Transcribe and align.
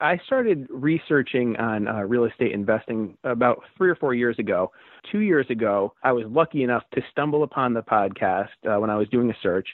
I 0.00 0.18
started 0.26 0.66
researching 0.70 1.56
on 1.56 1.88
uh, 1.88 2.02
real 2.02 2.24
estate 2.24 2.52
investing 2.52 3.16
about 3.24 3.62
three 3.76 3.88
or 3.88 3.96
four 3.96 4.14
years 4.14 4.38
ago. 4.38 4.70
Two 5.10 5.20
years 5.20 5.46
ago, 5.48 5.94
I 6.02 6.12
was 6.12 6.24
lucky 6.28 6.62
enough 6.62 6.82
to 6.94 7.02
stumble 7.10 7.42
upon 7.42 7.72
the 7.72 7.82
podcast 7.82 8.48
uh, 8.68 8.78
when 8.78 8.90
I 8.90 8.96
was 8.96 9.08
doing 9.08 9.30
a 9.30 9.36
search. 9.42 9.68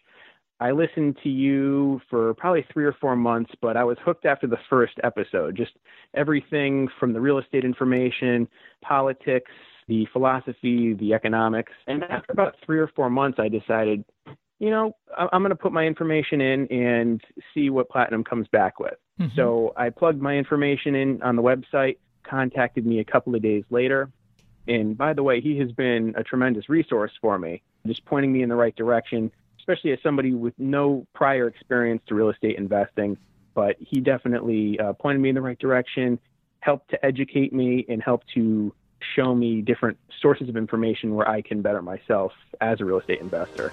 I 0.60 0.70
listened 0.70 1.18
to 1.24 1.28
you 1.28 2.00
for 2.08 2.34
probably 2.34 2.64
three 2.72 2.84
or 2.84 2.94
four 3.00 3.16
months, 3.16 3.50
but 3.60 3.76
I 3.76 3.82
was 3.82 3.96
hooked 4.04 4.24
after 4.24 4.46
the 4.46 4.58
first 4.70 4.94
episode. 5.02 5.56
Just 5.56 5.72
everything 6.14 6.88
from 7.00 7.12
the 7.12 7.20
real 7.20 7.38
estate 7.38 7.64
information, 7.64 8.46
politics, 8.80 9.50
the 9.88 10.06
philosophy, 10.12 10.94
the 10.94 11.14
economics. 11.14 11.72
And 11.88 12.04
after 12.04 12.32
about 12.32 12.54
three 12.64 12.78
or 12.78 12.86
four 12.94 13.10
months, 13.10 13.40
I 13.40 13.48
decided, 13.48 14.04
you 14.60 14.70
know, 14.70 14.94
I'm 15.18 15.42
going 15.42 15.50
to 15.50 15.56
put 15.56 15.72
my 15.72 15.84
information 15.84 16.40
in 16.40 16.68
and 16.70 17.20
see 17.52 17.68
what 17.68 17.88
Platinum 17.88 18.22
comes 18.22 18.46
back 18.52 18.78
with. 18.78 18.94
Mm-hmm. 19.22 19.36
So 19.36 19.72
I 19.76 19.90
plugged 19.90 20.20
my 20.20 20.36
information 20.36 20.94
in 20.94 21.22
on 21.22 21.36
the 21.36 21.42
website, 21.42 21.98
contacted 22.24 22.84
me 22.84 22.98
a 22.98 23.04
couple 23.04 23.34
of 23.34 23.42
days 23.42 23.64
later. 23.70 24.10
And 24.66 24.96
by 24.96 25.12
the 25.12 25.22
way, 25.22 25.40
he 25.40 25.58
has 25.58 25.72
been 25.72 26.14
a 26.16 26.22
tremendous 26.22 26.68
resource 26.68 27.12
for 27.20 27.38
me, 27.38 27.62
just 27.86 28.04
pointing 28.04 28.32
me 28.32 28.42
in 28.42 28.48
the 28.48 28.56
right 28.56 28.74
direction, 28.74 29.30
especially 29.58 29.92
as 29.92 29.98
somebody 30.02 30.32
with 30.32 30.54
no 30.58 31.06
prior 31.14 31.46
experience 31.46 32.02
to 32.08 32.14
real 32.14 32.30
estate 32.30 32.56
investing. 32.56 33.16
But 33.54 33.76
he 33.78 34.00
definitely 34.00 34.78
uh, 34.78 34.94
pointed 34.94 35.20
me 35.20 35.28
in 35.28 35.34
the 35.34 35.40
right 35.40 35.58
direction, 35.58 36.18
helped 36.60 36.90
to 36.90 37.04
educate 37.04 37.52
me, 37.52 37.84
and 37.88 38.02
helped 38.02 38.28
to 38.34 38.74
show 39.16 39.34
me 39.34 39.62
different 39.62 39.98
sources 40.20 40.48
of 40.48 40.56
information 40.56 41.14
where 41.14 41.28
I 41.28 41.42
can 41.42 41.60
better 41.60 41.82
myself 41.82 42.32
as 42.60 42.80
a 42.80 42.84
real 42.84 42.98
estate 42.98 43.20
investor. 43.20 43.72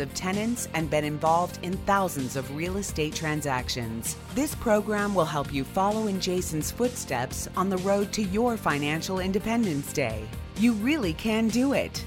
of 0.00 0.12
tenants 0.14 0.68
and 0.74 0.90
been 0.90 1.04
involved 1.04 1.58
in 1.62 1.76
thousands 1.78 2.36
of 2.36 2.56
real 2.56 2.78
estate 2.78 3.14
transactions. 3.14 4.16
This 4.34 4.54
program 4.54 5.14
will 5.14 5.24
help 5.24 5.52
you 5.52 5.64
follow 5.64 6.06
in 6.06 6.20
Jason's 6.20 6.70
footsteps 6.70 7.48
on 7.56 7.68
the 7.68 7.78
road 7.78 8.12
to 8.12 8.22
your 8.22 8.56
financial 8.56 9.20
independence 9.20 9.92
day. 9.92 10.26
You 10.58 10.72
really 10.72 11.12
can 11.12 11.48
do 11.48 11.72
it. 11.72 12.04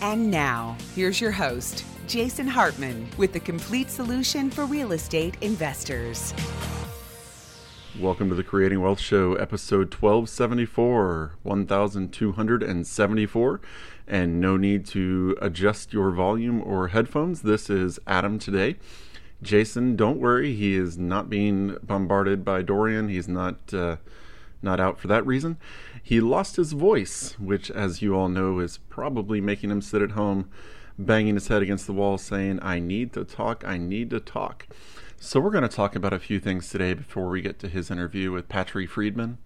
And 0.00 0.30
now, 0.30 0.76
here's 0.94 1.20
your 1.20 1.32
host, 1.32 1.84
Jason 2.06 2.46
Hartman, 2.46 3.08
with 3.16 3.32
the 3.32 3.40
complete 3.40 3.90
solution 3.90 4.50
for 4.50 4.66
real 4.66 4.92
estate 4.92 5.36
investors. 5.40 6.34
Welcome 8.00 8.28
to 8.28 8.34
the 8.34 8.42
Creating 8.42 8.80
Wealth 8.80 8.98
Show, 8.98 9.36
episode 9.36 9.94
1274, 9.94 11.34
1274 11.44 13.60
and 14.06 14.40
no 14.40 14.56
need 14.56 14.86
to 14.86 15.36
adjust 15.40 15.92
your 15.92 16.10
volume 16.10 16.62
or 16.62 16.88
headphones. 16.88 17.42
This 17.42 17.70
is 17.70 17.98
Adam 18.06 18.38
today. 18.38 18.76
Jason, 19.42 19.96
don't 19.96 20.20
worry, 20.20 20.54
he 20.54 20.74
is 20.74 20.96
not 20.96 21.28
being 21.28 21.76
bombarded 21.82 22.44
by 22.44 22.62
Dorian. 22.62 23.08
He's 23.08 23.28
not 23.28 23.72
uh, 23.74 23.96
not 24.62 24.80
out 24.80 24.98
for 24.98 25.08
that 25.08 25.26
reason. 25.26 25.58
He 26.02 26.20
lost 26.20 26.56
his 26.56 26.72
voice, 26.72 27.38
which, 27.38 27.70
as 27.70 28.00
you 28.00 28.16
all 28.16 28.28
know, 28.28 28.58
is 28.58 28.78
probably 28.88 29.40
making 29.40 29.70
him 29.70 29.82
sit 29.82 30.02
at 30.02 30.12
home, 30.12 30.50
banging 30.98 31.34
his 31.34 31.48
head 31.48 31.62
against 31.62 31.86
the 31.86 31.92
wall, 31.92 32.16
saying, 32.18 32.58
"I 32.62 32.78
need 32.78 33.12
to 33.14 33.24
talk. 33.24 33.64
I 33.66 33.76
need 33.76 34.10
to 34.10 34.20
talk." 34.20 34.66
So 35.20 35.40
we're 35.40 35.50
going 35.50 35.62
to 35.62 35.68
talk 35.68 35.96
about 35.96 36.12
a 36.12 36.18
few 36.18 36.38
things 36.38 36.68
today 36.68 36.92
before 36.92 37.28
we 37.28 37.40
get 37.40 37.58
to 37.60 37.68
his 37.68 37.90
interview 37.90 38.30
with 38.30 38.48
Patri 38.48 38.86
Friedman. 38.86 39.38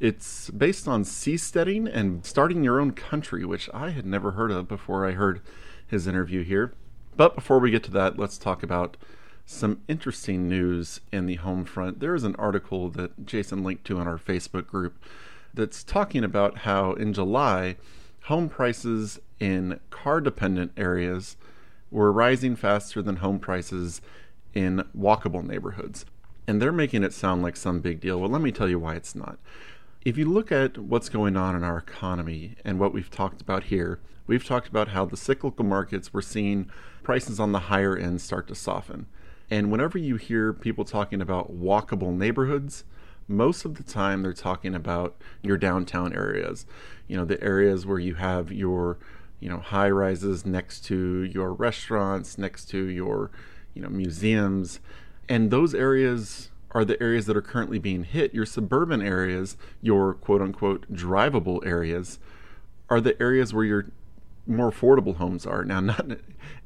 It's 0.00 0.50
based 0.50 0.86
on 0.86 1.02
seasteading 1.02 1.90
and 1.92 2.24
starting 2.24 2.62
your 2.62 2.80
own 2.80 2.92
country, 2.92 3.44
which 3.44 3.68
I 3.74 3.90
had 3.90 4.06
never 4.06 4.32
heard 4.32 4.52
of 4.52 4.68
before 4.68 5.06
I 5.06 5.12
heard 5.12 5.40
his 5.86 6.06
interview 6.06 6.44
here. 6.44 6.72
But 7.16 7.34
before 7.34 7.58
we 7.58 7.72
get 7.72 7.82
to 7.84 7.90
that, 7.92 8.18
let's 8.18 8.38
talk 8.38 8.62
about 8.62 8.96
some 9.44 9.80
interesting 9.88 10.48
news 10.48 11.00
in 11.10 11.26
the 11.26 11.36
home 11.36 11.64
front. 11.64 11.98
There 11.98 12.14
is 12.14 12.22
an 12.22 12.36
article 12.36 12.90
that 12.90 13.26
Jason 13.26 13.64
linked 13.64 13.84
to 13.86 13.98
on 13.98 14.06
our 14.06 14.18
Facebook 14.18 14.66
group 14.66 15.02
that's 15.52 15.82
talking 15.82 16.22
about 16.22 16.58
how 16.58 16.92
in 16.92 17.12
July, 17.12 17.76
home 18.24 18.48
prices 18.48 19.18
in 19.40 19.80
car 19.90 20.20
dependent 20.20 20.72
areas 20.76 21.36
were 21.90 22.12
rising 22.12 22.54
faster 22.54 23.02
than 23.02 23.16
home 23.16 23.38
prices 23.38 24.00
in 24.54 24.84
walkable 24.96 25.44
neighborhoods. 25.44 26.04
And 26.46 26.62
they're 26.62 26.70
making 26.70 27.02
it 27.02 27.12
sound 27.12 27.42
like 27.42 27.56
some 27.56 27.80
big 27.80 28.00
deal. 28.00 28.20
Well, 28.20 28.30
let 28.30 28.42
me 28.42 28.52
tell 28.52 28.68
you 28.68 28.78
why 28.78 28.94
it's 28.94 29.14
not. 29.14 29.38
If 30.08 30.16
you 30.16 30.24
look 30.24 30.50
at 30.50 30.78
what's 30.78 31.10
going 31.10 31.36
on 31.36 31.54
in 31.54 31.62
our 31.62 31.76
economy 31.76 32.56
and 32.64 32.80
what 32.80 32.94
we've 32.94 33.10
talked 33.10 33.42
about 33.42 33.64
here, 33.64 34.00
we've 34.26 34.42
talked 34.42 34.66
about 34.66 34.88
how 34.88 35.04
the 35.04 35.18
cyclical 35.18 35.66
markets, 35.66 36.14
we're 36.14 36.22
seeing 36.22 36.70
prices 37.02 37.38
on 37.38 37.52
the 37.52 37.58
higher 37.68 37.94
end 37.94 38.22
start 38.22 38.48
to 38.48 38.54
soften. 38.54 39.04
And 39.50 39.70
whenever 39.70 39.98
you 39.98 40.16
hear 40.16 40.54
people 40.54 40.86
talking 40.86 41.20
about 41.20 41.54
walkable 41.54 42.16
neighborhoods, 42.16 42.84
most 43.28 43.66
of 43.66 43.74
the 43.74 43.82
time 43.82 44.22
they're 44.22 44.32
talking 44.32 44.74
about 44.74 45.14
your 45.42 45.58
downtown 45.58 46.14
areas. 46.14 46.64
You 47.06 47.18
know, 47.18 47.26
the 47.26 47.44
areas 47.44 47.84
where 47.84 47.98
you 47.98 48.14
have 48.14 48.50
your, 48.50 48.96
you 49.40 49.50
know, 49.50 49.58
high 49.58 49.90
rises 49.90 50.46
next 50.46 50.86
to 50.86 51.24
your 51.24 51.52
restaurants, 51.52 52.38
next 52.38 52.70
to 52.70 52.82
your, 52.82 53.30
you 53.74 53.82
know, 53.82 53.90
museums. 53.90 54.80
And 55.28 55.50
those 55.50 55.74
areas 55.74 56.48
are 56.72 56.84
the 56.84 57.00
areas 57.02 57.26
that 57.26 57.36
are 57.36 57.42
currently 57.42 57.78
being 57.78 58.04
hit. 58.04 58.34
Your 58.34 58.46
suburban 58.46 59.02
areas, 59.02 59.56
your 59.80 60.14
quote 60.14 60.42
unquote 60.42 60.92
drivable 60.92 61.64
areas, 61.66 62.18
are 62.90 63.00
the 63.00 63.20
areas 63.20 63.54
where 63.54 63.64
your 63.64 63.86
more 64.46 64.70
affordable 64.70 65.16
homes 65.16 65.46
are. 65.46 65.64
Now, 65.64 65.80
not 65.80 66.18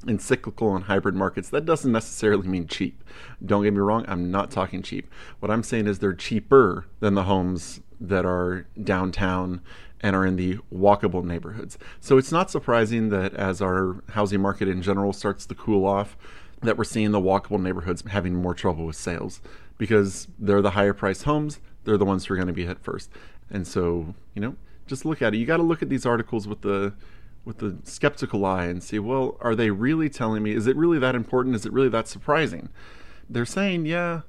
in 0.06 0.18
cyclical 0.18 0.74
and 0.74 0.84
hybrid 0.84 1.14
markets, 1.14 1.48
that 1.50 1.64
doesn't 1.64 1.90
necessarily 1.90 2.48
mean 2.48 2.66
cheap. 2.66 3.02
Don't 3.44 3.64
get 3.64 3.72
me 3.72 3.80
wrong, 3.80 4.04
I'm 4.08 4.30
not 4.30 4.50
talking 4.50 4.82
cheap. 4.82 5.10
What 5.40 5.50
I'm 5.50 5.62
saying 5.62 5.86
is 5.86 5.98
they're 5.98 6.12
cheaper 6.12 6.86
than 7.00 7.14
the 7.14 7.24
homes 7.24 7.80
that 8.00 8.24
are 8.24 8.66
downtown 8.82 9.60
and 10.00 10.16
are 10.16 10.26
in 10.26 10.36
the 10.36 10.58
walkable 10.72 11.24
neighborhoods. 11.24 11.78
So 12.00 12.18
it's 12.18 12.32
not 12.32 12.50
surprising 12.50 13.10
that 13.10 13.34
as 13.34 13.62
our 13.62 14.02
housing 14.10 14.40
market 14.40 14.68
in 14.68 14.82
general 14.82 15.12
starts 15.12 15.46
to 15.46 15.54
cool 15.54 15.86
off, 15.86 16.16
that 16.62 16.76
we're 16.76 16.84
seeing 16.84 17.10
the 17.10 17.20
walkable 17.20 17.60
neighborhoods 17.60 18.02
having 18.08 18.34
more 18.34 18.54
trouble 18.54 18.86
with 18.86 18.96
sales 18.96 19.40
because 19.82 20.28
they're 20.38 20.62
the 20.62 20.70
higher 20.70 20.94
priced 20.94 21.24
homes. 21.24 21.58
They're 21.82 21.98
the 21.98 22.04
ones 22.04 22.24
who 22.24 22.34
are 22.34 22.36
going 22.36 22.46
to 22.46 22.52
be 22.52 22.66
hit 22.66 22.78
first. 22.78 23.10
And 23.50 23.66
so, 23.66 24.14
you 24.32 24.40
know, 24.40 24.54
just 24.86 25.04
look 25.04 25.20
at 25.20 25.34
it. 25.34 25.38
You 25.38 25.44
got 25.44 25.56
to 25.56 25.64
look 25.64 25.82
at 25.82 25.88
these 25.88 26.06
articles 26.06 26.46
with 26.46 26.60
the 26.60 26.94
with 27.44 27.58
the 27.58 27.76
skeptical 27.82 28.46
eye 28.46 28.66
and 28.66 28.80
see, 28.80 29.00
well, 29.00 29.36
are 29.40 29.56
they 29.56 29.70
really 29.70 30.08
telling 30.08 30.44
me? 30.44 30.52
Is 30.52 30.68
it 30.68 30.76
really 30.76 31.00
that 31.00 31.16
important? 31.16 31.56
Is 31.56 31.66
it 31.66 31.72
really 31.72 31.88
that 31.88 32.06
surprising? 32.06 32.68
They're 33.28 33.44
saying, 33.44 33.86
yeah, 33.86 34.20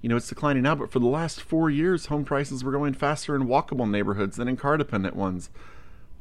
you 0.00 0.08
know, 0.08 0.14
it's 0.14 0.28
declining 0.28 0.62
now, 0.62 0.76
but 0.76 0.92
for 0.92 1.00
the 1.00 1.06
last 1.06 1.40
four 1.42 1.68
years, 1.68 2.06
home 2.06 2.24
prices 2.24 2.62
were 2.62 2.70
going 2.70 2.94
faster 2.94 3.34
in 3.34 3.48
walkable 3.48 3.90
neighborhoods 3.90 4.36
than 4.36 4.46
in 4.46 4.56
car 4.56 4.76
dependent 4.76 5.16
ones. 5.16 5.50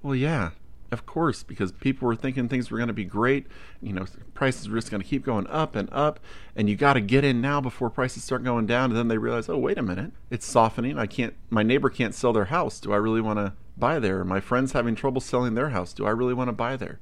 Well, 0.02 0.16
yeah, 0.16 0.50
of 0.92 1.06
course, 1.06 1.44
because 1.44 1.72
people 1.72 2.08
were 2.08 2.16
thinking 2.16 2.48
things 2.48 2.72
were 2.72 2.78
going 2.78 2.88
to 2.88 2.94
be 2.94 3.06
great. 3.06 3.48
You 3.82 3.94
know, 3.94 4.06
prices 4.34 4.68
were 4.68 4.78
just 4.78 4.90
going 4.90 5.02
to 5.02 5.08
keep 5.08 5.24
going 5.24 5.48
up 5.48 5.76
and 5.76 5.90
up, 5.92 6.20
and 6.56 6.70
you 6.70 6.76
got 6.76 6.94
to 6.94 7.02
get 7.02 7.24
in 7.24 7.42
now 7.42 7.62
before 7.62 7.90
prices 7.90 8.24
start 8.24 8.44
going 8.44 8.66
down. 8.66 8.92
And 8.92 8.98
then 8.98 9.08
they 9.08 9.18
realize, 9.18 9.50
oh, 9.50 9.58
wait 9.58 9.78
a 9.78 9.84
minute, 9.84 10.12
it's 10.30 10.46
softening. 10.46 10.98
I 10.98 11.06
can't. 11.06 11.36
My 11.50 11.64
neighbor 11.64 11.90
can't 11.90 12.16
sell 12.16 12.34
their 12.34 12.46
house. 12.46 12.80
Do 12.80 12.92
I 12.92 12.98
really 12.98 13.22
want 13.22 13.38
to 13.38 13.54
buy 13.78 14.00
there? 14.00 14.24
My 14.24 14.40
friend's 14.40 14.72
having 14.72 14.96
trouble 14.96 15.22
selling 15.22 15.54
their 15.54 15.70
house. 15.70 15.94
Do 15.94 16.06
I 16.06 16.12
really 16.12 16.34
want 16.34 16.48
to 16.48 16.54
buy 16.54 16.76
there? 16.76 17.00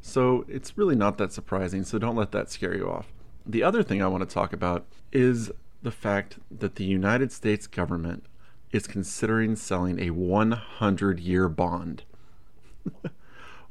So 0.00 0.44
it's 0.48 0.76
really 0.76 0.96
not 0.96 1.18
that 1.18 1.32
surprising. 1.32 1.82
So 1.84 1.98
don't 1.98 2.16
let 2.16 2.32
that 2.32 2.50
scare 2.50 2.76
you 2.76 2.88
off. 2.88 3.12
The 3.46 3.62
other 3.62 3.82
thing 3.82 4.02
I 4.02 4.08
want 4.08 4.28
to 4.28 4.32
talk 4.32 4.52
about 4.52 4.86
is 5.12 5.50
the 5.82 5.90
fact 5.90 6.38
that 6.50 6.76
the 6.76 6.84
United 6.84 7.32
States 7.32 7.66
government 7.66 8.24
is 8.70 8.86
considering 8.86 9.54
selling 9.54 10.00
a 10.00 10.10
100 10.10 11.20
year 11.20 11.48
bond. 11.48 12.04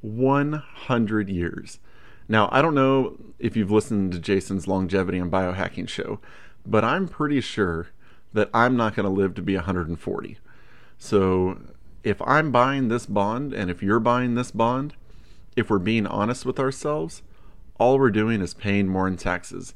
100 0.04 1.30
years. 1.30 1.80
Now, 2.28 2.50
I 2.52 2.62
don't 2.62 2.76
know 2.76 3.18
if 3.40 3.56
you've 3.56 3.72
listened 3.72 4.12
to 4.12 4.20
Jason's 4.20 4.68
longevity 4.68 5.18
and 5.18 5.32
biohacking 5.32 5.90
show, 5.90 6.20
but 6.66 6.84
I'm 6.84 7.08
pretty 7.08 7.42
sure 7.42 7.88
that 8.34 8.50
I'm 8.54 8.76
not 8.78 8.96
going 8.96 9.06
to 9.06 9.10
live 9.10 9.34
to 9.36 9.42
be 9.42 9.56
140. 9.56 10.38
So, 10.98 11.60
if 12.04 12.22
I'm 12.22 12.52
buying 12.52 12.90
this 12.90 13.06
bond 13.06 13.54
and 13.54 13.70
if 13.70 13.82
you're 13.82 14.00
buying 14.00 14.36
this 14.36 14.52
bond, 14.52 14.94
if 15.56 15.70
we're 15.70 15.80
being 15.80 16.06
honest 16.06 16.46
with 16.46 16.60
ourselves, 16.60 17.22
all 17.80 17.98
we're 17.98 18.12
doing 18.12 18.42
is 18.42 18.54
paying 18.54 18.88
more 18.88 19.08
in 19.08 19.18
taxes. 19.18 19.74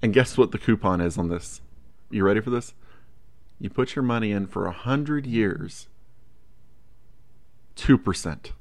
And 0.00 0.14
guess 0.14 0.38
what 0.38 0.50
the 0.50 0.58
coupon 0.58 1.00
is 1.00 1.18
on 1.18 1.28
this? 1.28 1.60
You 2.10 2.24
ready 2.24 2.40
for 2.40 2.50
this? 2.50 2.72
You 3.60 3.68
put 3.68 3.96
your 3.96 4.02
money 4.02 4.32
in 4.32 4.46
for 4.46 4.64
100 4.64 5.26
years, 5.26 5.88
2%. 7.76 8.52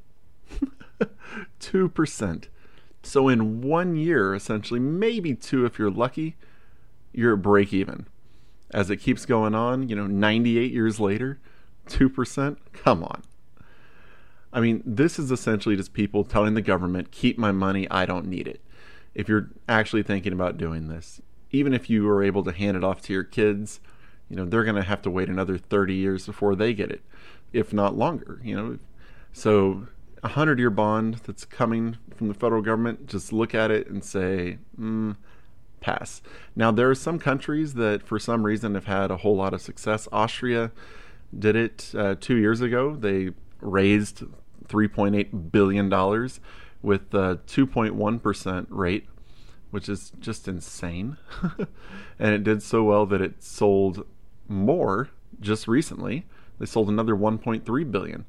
2%. 1.59 2.45
So 3.03 3.27
in 3.29 3.61
one 3.61 3.95
year, 3.95 4.35
essentially, 4.35 4.79
maybe 4.79 5.33
two 5.33 5.65
if 5.65 5.79
you're 5.79 5.91
lucky, 5.91 6.35
you're 7.13 7.33
at 7.33 7.41
break 7.41 7.73
even. 7.73 8.07
As 8.71 8.89
it 8.89 8.97
keeps 8.97 9.25
going 9.25 9.55
on, 9.55 9.87
you 9.87 9.95
know, 9.95 10.07
98 10.07 10.71
years 10.71 10.99
later, 10.99 11.39
2%? 11.87 12.57
Come 12.73 13.03
on. 13.03 13.23
I 14.51 14.59
mean, 14.59 14.81
this 14.85 15.19
is 15.19 15.31
essentially 15.31 15.75
just 15.75 15.93
people 15.93 16.23
telling 16.23 16.53
the 16.53 16.61
government, 16.61 17.11
keep 17.11 17.37
my 17.37 17.51
money, 17.51 17.89
I 17.89 18.05
don't 18.05 18.27
need 18.27 18.47
it. 18.47 18.61
If 19.13 19.29
you're 19.29 19.49
actually 19.67 20.03
thinking 20.03 20.33
about 20.33 20.57
doing 20.57 20.87
this, 20.87 21.21
even 21.51 21.73
if 21.73 21.89
you 21.89 22.09
are 22.09 22.23
able 22.23 22.43
to 22.43 22.51
hand 22.51 22.77
it 22.77 22.83
off 22.83 23.01
to 23.03 23.13
your 23.13 23.23
kids, 23.23 23.79
you 24.29 24.35
know, 24.35 24.45
they're 24.45 24.63
going 24.63 24.75
to 24.75 24.83
have 24.83 25.01
to 25.03 25.09
wait 25.09 25.29
another 25.29 25.57
30 25.57 25.93
years 25.93 26.25
before 26.25 26.55
they 26.55 26.73
get 26.73 26.91
it, 26.91 27.01
if 27.53 27.71
not 27.71 27.97
longer, 27.97 28.41
you 28.43 28.55
know. 28.55 28.79
So 29.31 29.87
a 30.27 30.31
hundred 30.31 30.59
year 30.59 30.69
bond 30.69 31.15
that's 31.25 31.45
coming 31.45 31.95
from 32.13 32.27
the 32.27 32.33
federal 32.33 32.61
government, 32.61 33.07
just 33.07 33.31
look 33.31 33.55
at 33.55 33.71
it 33.71 33.87
and 33.87 34.03
say, 34.03 34.57
mm, 34.77 35.15
pass. 35.79 36.21
Now, 36.53 36.69
there 36.69 36.89
are 36.89 36.95
some 36.95 37.17
countries 37.17 37.75
that 37.75 38.03
for 38.03 38.19
some 38.19 38.43
reason 38.43 38.75
have 38.75 38.87
had 38.87 39.09
a 39.09 39.17
whole 39.17 39.37
lot 39.37 39.53
of 39.53 39.61
success. 39.61 40.05
Austria 40.11 40.71
did 41.37 41.55
it 41.55 41.93
uh, 41.97 42.15
two 42.19 42.35
years 42.35 42.59
ago. 42.59 42.93
They 42.93 43.29
raised 43.61 44.23
$3.8 44.67 45.49
billion 45.49 45.89
with 46.81 47.13
a 47.13 47.39
2.1% 47.47 48.67
rate, 48.69 49.07
which 49.71 49.87
is 49.87 50.11
just 50.19 50.49
insane. 50.49 51.15
and 52.19 52.33
it 52.33 52.43
did 52.43 52.61
so 52.61 52.83
well 52.83 53.05
that 53.05 53.21
it 53.21 53.41
sold 53.41 54.05
more 54.49 55.07
just 55.39 55.69
recently. 55.69 56.25
They 56.59 56.65
sold 56.65 56.89
another 56.89 57.15
1.3 57.15 57.91
billion. 57.91 58.25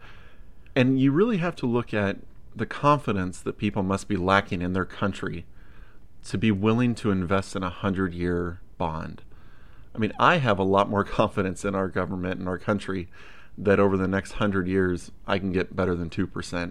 And 0.79 1.01
you 1.01 1.11
really 1.11 1.39
have 1.39 1.57
to 1.57 1.67
look 1.67 1.93
at 1.93 2.19
the 2.55 2.65
confidence 2.65 3.41
that 3.41 3.59
people 3.59 3.83
must 3.83 4.07
be 4.07 4.17
lacking 4.17 4.63
in 4.63 4.75
their 4.75 4.85
country 4.85 5.45
to 6.27 6.39
be 6.39 6.53
willing 6.53 6.95
to 6.95 7.11
invest 7.11 7.57
in 7.57 7.65
a 7.65 7.69
hundred 7.69 8.15
year 8.15 8.61
bond. 8.77 9.23
I 9.93 9.99
mean, 9.99 10.13
I 10.21 10.37
have 10.37 10.57
a 10.57 10.63
lot 10.63 10.89
more 10.89 11.03
confidence 11.19 11.65
in 11.65 11.75
our 11.75 11.89
government 11.89 12.39
and 12.39 12.49
our 12.49 12.59
country 12.59 13.09
that 13.59 13.81
over 13.81 13.97
the 13.97 14.07
next 14.07 14.35
hundred 14.35 14.69
years 14.69 15.11
I 15.27 15.41
can 15.41 15.51
get 15.51 15.75
better 15.75 15.97
than 15.97 16.11
2% 16.11 16.71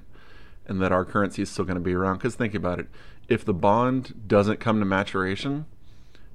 and 0.67 0.81
that 0.81 0.93
our 0.93 1.03
currency 1.03 1.41
is 1.41 1.49
still 1.49 1.65
going 1.65 1.75
to 1.75 1.81
be 1.81 1.93
around. 1.93 2.19
Because 2.19 2.35
think 2.35 2.55
about 2.55 2.79
it 2.79 2.87
if 3.27 3.43
the 3.43 3.53
bond 3.53 4.25
doesn't 4.25 4.61
come 4.61 4.79
to 4.79 4.85
maturation, 4.85 5.65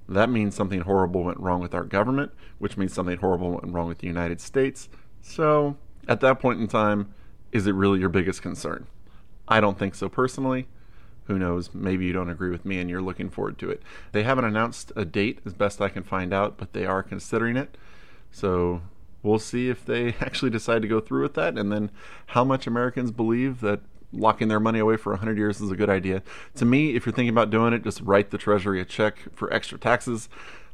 that 0.06 0.28
means 0.28 0.54
something 0.54 0.82
horrible 0.82 1.24
went 1.24 1.40
wrong 1.40 1.62
with 1.62 1.74
our 1.74 1.84
government, 1.84 2.32
which 2.58 2.76
means 2.76 2.92
something 2.92 3.16
horrible 3.16 3.52
went 3.52 3.72
wrong 3.72 3.88
with 3.88 4.00
the 4.00 4.08
United 4.08 4.42
States. 4.42 4.90
So 5.22 5.78
at 6.06 6.20
that 6.20 6.38
point 6.38 6.60
in 6.60 6.68
time, 6.68 7.14
is 7.52 7.66
it 7.66 7.74
really 7.74 8.00
your 8.00 8.08
biggest 8.08 8.42
concern? 8.42 8.86
I 9.46 9.60
don't 9.60 9.78
think 9.78 9.94
so 9.94 10.08
personally. 10.08 10.66
Who 11.26 11.38
knows? 11.38 11.70
Maybe 11.72 12.06
you 12.06 12.12
don't 12.12 12.30
agree 12.30 12.50
with 12.50 12.64
me 12.64 12.80
and 12.80 12.90
you're 12.90 13.02
looking 13.02 13.30
forward 13.30 13.58
to 13.58 13.70
it. 13.70 13.82
They 14.12 14.24
haven't 14.24 14.44
announced 14.44 14.90
a 14.96 15.04
date, 15.04 15.40
as 15.44 15.54
best 15.54 15.80
I 15.80 15.88
can 15.88 16.02
find 16.02 16.32
out, 16.32 16.56
but 16.56 16.72
they 16.72 16.84
are 16.84 17.02
considering 17.02 17.56
it. 17.56 17.76
So 18.30 18.82
we'll 19.22 19.38
see 19.38 19.68
if 19.68 19.84
they 19.84 20.08
actually 20.20 20.50
decide 20.50 20.82
to 20.82 20.88
go 20.88 21.00
through 21.00 21.22
with 21.22 21.34
that 21.34 21.56
and 21.56 21.70
then 21.70 21.90
how 22.26 22.42
much 22.42 22.66
Americans 22.66 23.10
believe 23.10 23.60
that 23.60 23.80
locking 24.12 24.48
their 24.48 24.60
money 24.60 24.78
away 24.78 24.96
for 24.96 25.12
100 25.12 25.38
years 25.38 25.60
is 25.60 25.70
a 25.70 25.76
good 25.76 25.90
idea. 25.90 26.22
To 26.56 26.64
me, 26.64 26.94
if 26.94 27.06
you're 27.06 27.14
thinking 27.14 27.30
about 27.30 27.50
doing 27.50 27.72
it, 27.72 27.84
just 27.84 28.00
write 28.00 28.30
the 28.30 28.38
Treasury 28.38 28.80
a 28.80 28.84
check 28.84 29.18
for 29.34 29.52
extra 29.52 29.78
taxes, 29.78 30.28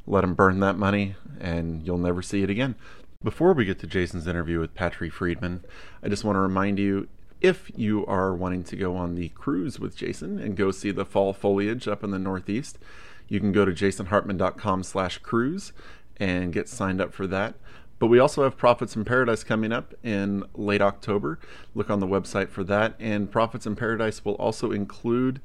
let 0.05 0.21
them 0.21 0.33
burn 0.33 0.59
that 0.59 0.77
money, 0.77 1.15
and 1.39 1.85
you'll 1.85 1.97
never 1.97 2.21
see 2.21 2.43
it 2.43 2.49
again. 2.49 2.75
Before 3.21 3.51
we 3.51 3.65
get 3.65 3.79
to 3.79 3.87
Jason's 3.87 4.27
interview 4.27 4.61
with 4.61 4.73
Patri 4.73 5.09
Friedman, 5.09 5.65
I 6.01 6.07
just 6.07 6.23
want 6.23 6.37
to 6.37 6.39
remind 6.39 6.79
you 6.79 7.09
if 7.41 7.69
you 7.75 8.05
are 8.05 8.33
wanting 8.33 8.63
to 8.63 8.77
go 8.77 8.95
on 8.95 9.15
the 9.15 9.27
cruise 9.27 9.77
with 9.77 9.93
Jason 9.93 10.39
and 10.39 10.55
go 10.55 10.71
see 10.71 10.91
the 10.91 11.03
fall 11.03 11.33
foliage 11.33 11.85
up 11.85 12.01
in 12.01 12.11
the 12.11 12.17
Northeast, 12.17 12.79
you 13.27 13.41
can 13.41 13.51
go 13.51 13.65
to 13.65 13.73
jasonhartman.com 13.73 14.83
slash 14.83 15.17
cruise 15.17 15.73
and 16.15 16.53
get 16.53 16.69
signed 16.69 17.01
up 17.01 17.13
for 17.13 17.27
that. 17.27 17.55
But 17.99 18.07
we 18.07 18.19
also 18.19 18.43
have 18.43 18.55
Profits 18.55 18.95
in 18.95 19.03
Paradise 19.03 19.43
coming 19.43 19.73
up 19.73 19.93
in 20.01 20.45
late 20.53 20.81
October. 20.81 21.39
Look 21.75 21.89
on 21.89 21.99
the 21.99 22.07
website 22.07 22.47
for 22.47 22.63
that. 22.63 22.95
And 22.99 23.29
Profits 23.29 23.65
in 23.65 23.75
Paradise 23.75 24.23
will 24.23 24.35
also 24.35 24.71
include 24.71 25.41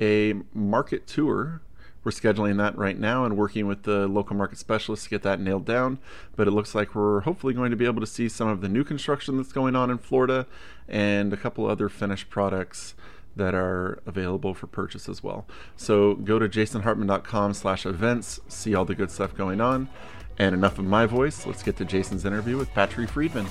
a 0.00 0.34
market 0.52 1.06
tour 1.06 1.62
we're 2.04 2.12
scheduling 2.12 2.58
that 2.58 2.76
right 2.76 2.98
now 2.98 3.24
and 3.24 3.36
working 3.36 3.66
with 3.66 3.84
the 3.84 4.08
local 4.08 4.36
market 4.36 4.58
specialists 4.58 5.04
to 5.04 5.10
get 5.10 5.22
that 5.22 5.40
nailed 5.40 5.64
down. 5.64 5.98
But 6.36 6.48
it 6.48 6.52
looks 6.52 6.74
like 6.74 6.94
we're 6.94 7.20
hopefully 7.20 7.54
going 7.54 7.70
to 7.70 7.76
be 7.76 7.86
able 7.86 8.00
to 8.00 8.06
see 8.06 8.28
some 8.28 8.48
of 8.48 8.60
the 8.60 8.68
new 8.68 8.84
construction 8.84 9.36
that's 9.36 9.52
going 9.52 9.76
on 9.76 9.90
in 9.90 9.98
Florida 9.98 10.46
and 10.88 11.32
a 11.32 11.36
couple 11.36 11.66
other 11.66 11.88
finished 11.88 12.28
products 12.30 12.94
that 13.36 13.54
are 13.54 14.02
available 14.04 14.52
for 14.54 14.66
purchase 14.66 15.08
as 15.08 15.22
well. 15.22 15.46
So 15.76 16.14
go 16.14 16.38
to 16.38 16.48
jasonhartman.com 16.48 17.54
slash 17.54 17.86
events, 17.86 18.40
see 18.48 18.74
all 18.74 18.84
the 18.84 18.94
good 18.94 19.10
stuff 19.10 19.34
going 19.34 19.60
on. 19.60 19.88
And 20.38 20.54
enough 20.54 20.78
of 20.78 20.84
my 20.84 21.06
voice, 21.06 21.46
let's 21.46 21.62
get 21.62 21.76
to 21.76 21.84
Jason's 21.84 22.24
interview 22.24 22.56
with 22.56 22.72
Patri 22.72 23.06
Friedman. 23.06 23.46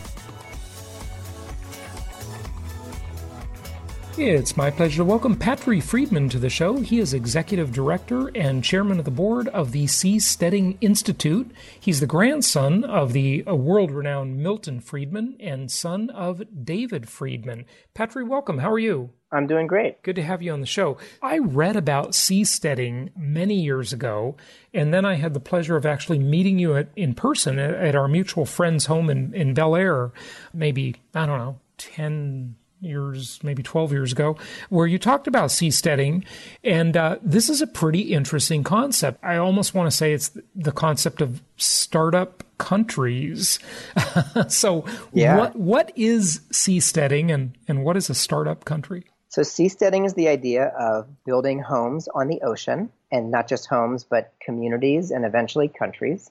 It's 4.18 4.58
my 4.58 4.70
pleasure 4.70 4.98
to 4.98 5.06
welcome 5.06 5.38
Patri 5.38 5.80
Friedman 5.80 6.28
to 6.30 6.38
the 6.38 6.50
show. 6.50 6.82
He 6.82 7.00
is 7.00 7.14
executive 7.14 7.72
director 7.72 8.28
and 8.36 8.62
chairman 8.62 9.00
of 9.00 9.06
the 9.06 9.10
board 9.10 9.48
of 9.48 9.72
the 9.72 9.86
Seasteading 9.86 10.78
Institute. 10.82 11.50
He's 11.80 12.02
the 12.02 12.08
grandson 12.08 12.84
of 12.84 13.14
the 13.14 13.44
world 13.44 13.90
renowned 13.90 14.38
Milton 14.38 14.82
Friedman 14.82 15.38
and 15.40 15.72
son 15.72 16.10
of 16.10 16.44
David 16.66 17.08
Friedman. 17.08 17.66
Patry, 17.96 18.28
welcome. 18.28 18.58
How 18.58 18.70
are 18.74 18.80
you? 18.80 19.12
I'm 19.32 19.48
doing 19.48 19.66
great. 19.66 20.04
Good 20.04 20.18
to 20.18 20.24
have 20.24 20.42
you 20.42 20.52
on 20.52 20.60
the 20.60 20.68
show. 20.68 20.98
I 21.22 21.38
read 21.38 21.78
about 21.78 22.12
seasteading 22.12 23.12
many 23.16 23.56
years 23.56 23.94
ago, 23.94 24.36
and 24.74 24.94
then 24.94 25.06
I 25.06 25.16
had 25.16 25.34
the 25.34 25.40
pleasure 25.40 25.78
of 25.78 25.86
actually 25.86 26.20
meeting 26.20 26.60
you 26.60 26.76
at, 26.76 26.90
in 26.98 27.14
person 27.14 27.58
at, 27.58 27.74
at 27.76 27.96
our 27.96 28.10
mutual 28.10 28.46
friend's 28.46 28.88
home 28.88 29.10
in, 29.10 29.34
in 29.34 29.54
Bel 29.54 29.74
Air, 29.74 30.12
maybe, 30.54 30.98
I 31.16 31.26
don't 31.26 31.40
know, 31.40 31.60
10, 31.78 32.56
years, 32.82 33.40
maybe 33.44 33.64
12 33.64 33.92
years 33.92 34.12
ago, 34.12 34.38
where 34.70 34.88
you 34.88 35.00
talked 35.00 35.28
about 35.28 35.50
seasteading. 35.50 36.24
And 36.64 36.98
uh, 36.98 37.18
this 37.22 37.50
is 37.50 37.62
a 37.62 37.68
pretty 37.68 38.14
interesting 38.14 38.64
concept. 38.64 39.24
I 39.24 39.38
almost 39.38 39.74
want 39.74 39.90
to 39.90 39.96
say 39.96 40.14
it's 40.14 40.32
the 40.56 40.72
concept 40.72 41.22
of 41.22 41.42
startup 41.58 42.44
countries. 42.58 43.60
so, 44.48 44.86
yeah. 45.14 45.38
what, 45.38 45.56
what 45.56 45.92
is 45.96 46.42
seasteading 46.52 47.34
and, 47.34 47.58
and 47.68 47.84
what 47.84 47.98
is 47.98 48.10
a 48.10 48.16
startup 48.16 48.66
country? 48.66 49.06
So, 49.30 49.42
seasteading 49.42 50.06
is 50.06 50.14
the 50.14 50.28
idea 50.28 50.68
of 50.78 51.08
building 51.24 51.60
homes 51.60 52.10
on 52.14 52.28
the 52.28 52.42
ocean, 52.42 52.90
and 53.12 53.32
not 53.32 53.48
just 53.48 53.68
homes, 53.68 54.04
but 54.04 54.34
communities 54.42 55.12
and 55.12 55.26
eventually 55.26 55.70
countries. 55.70 56.30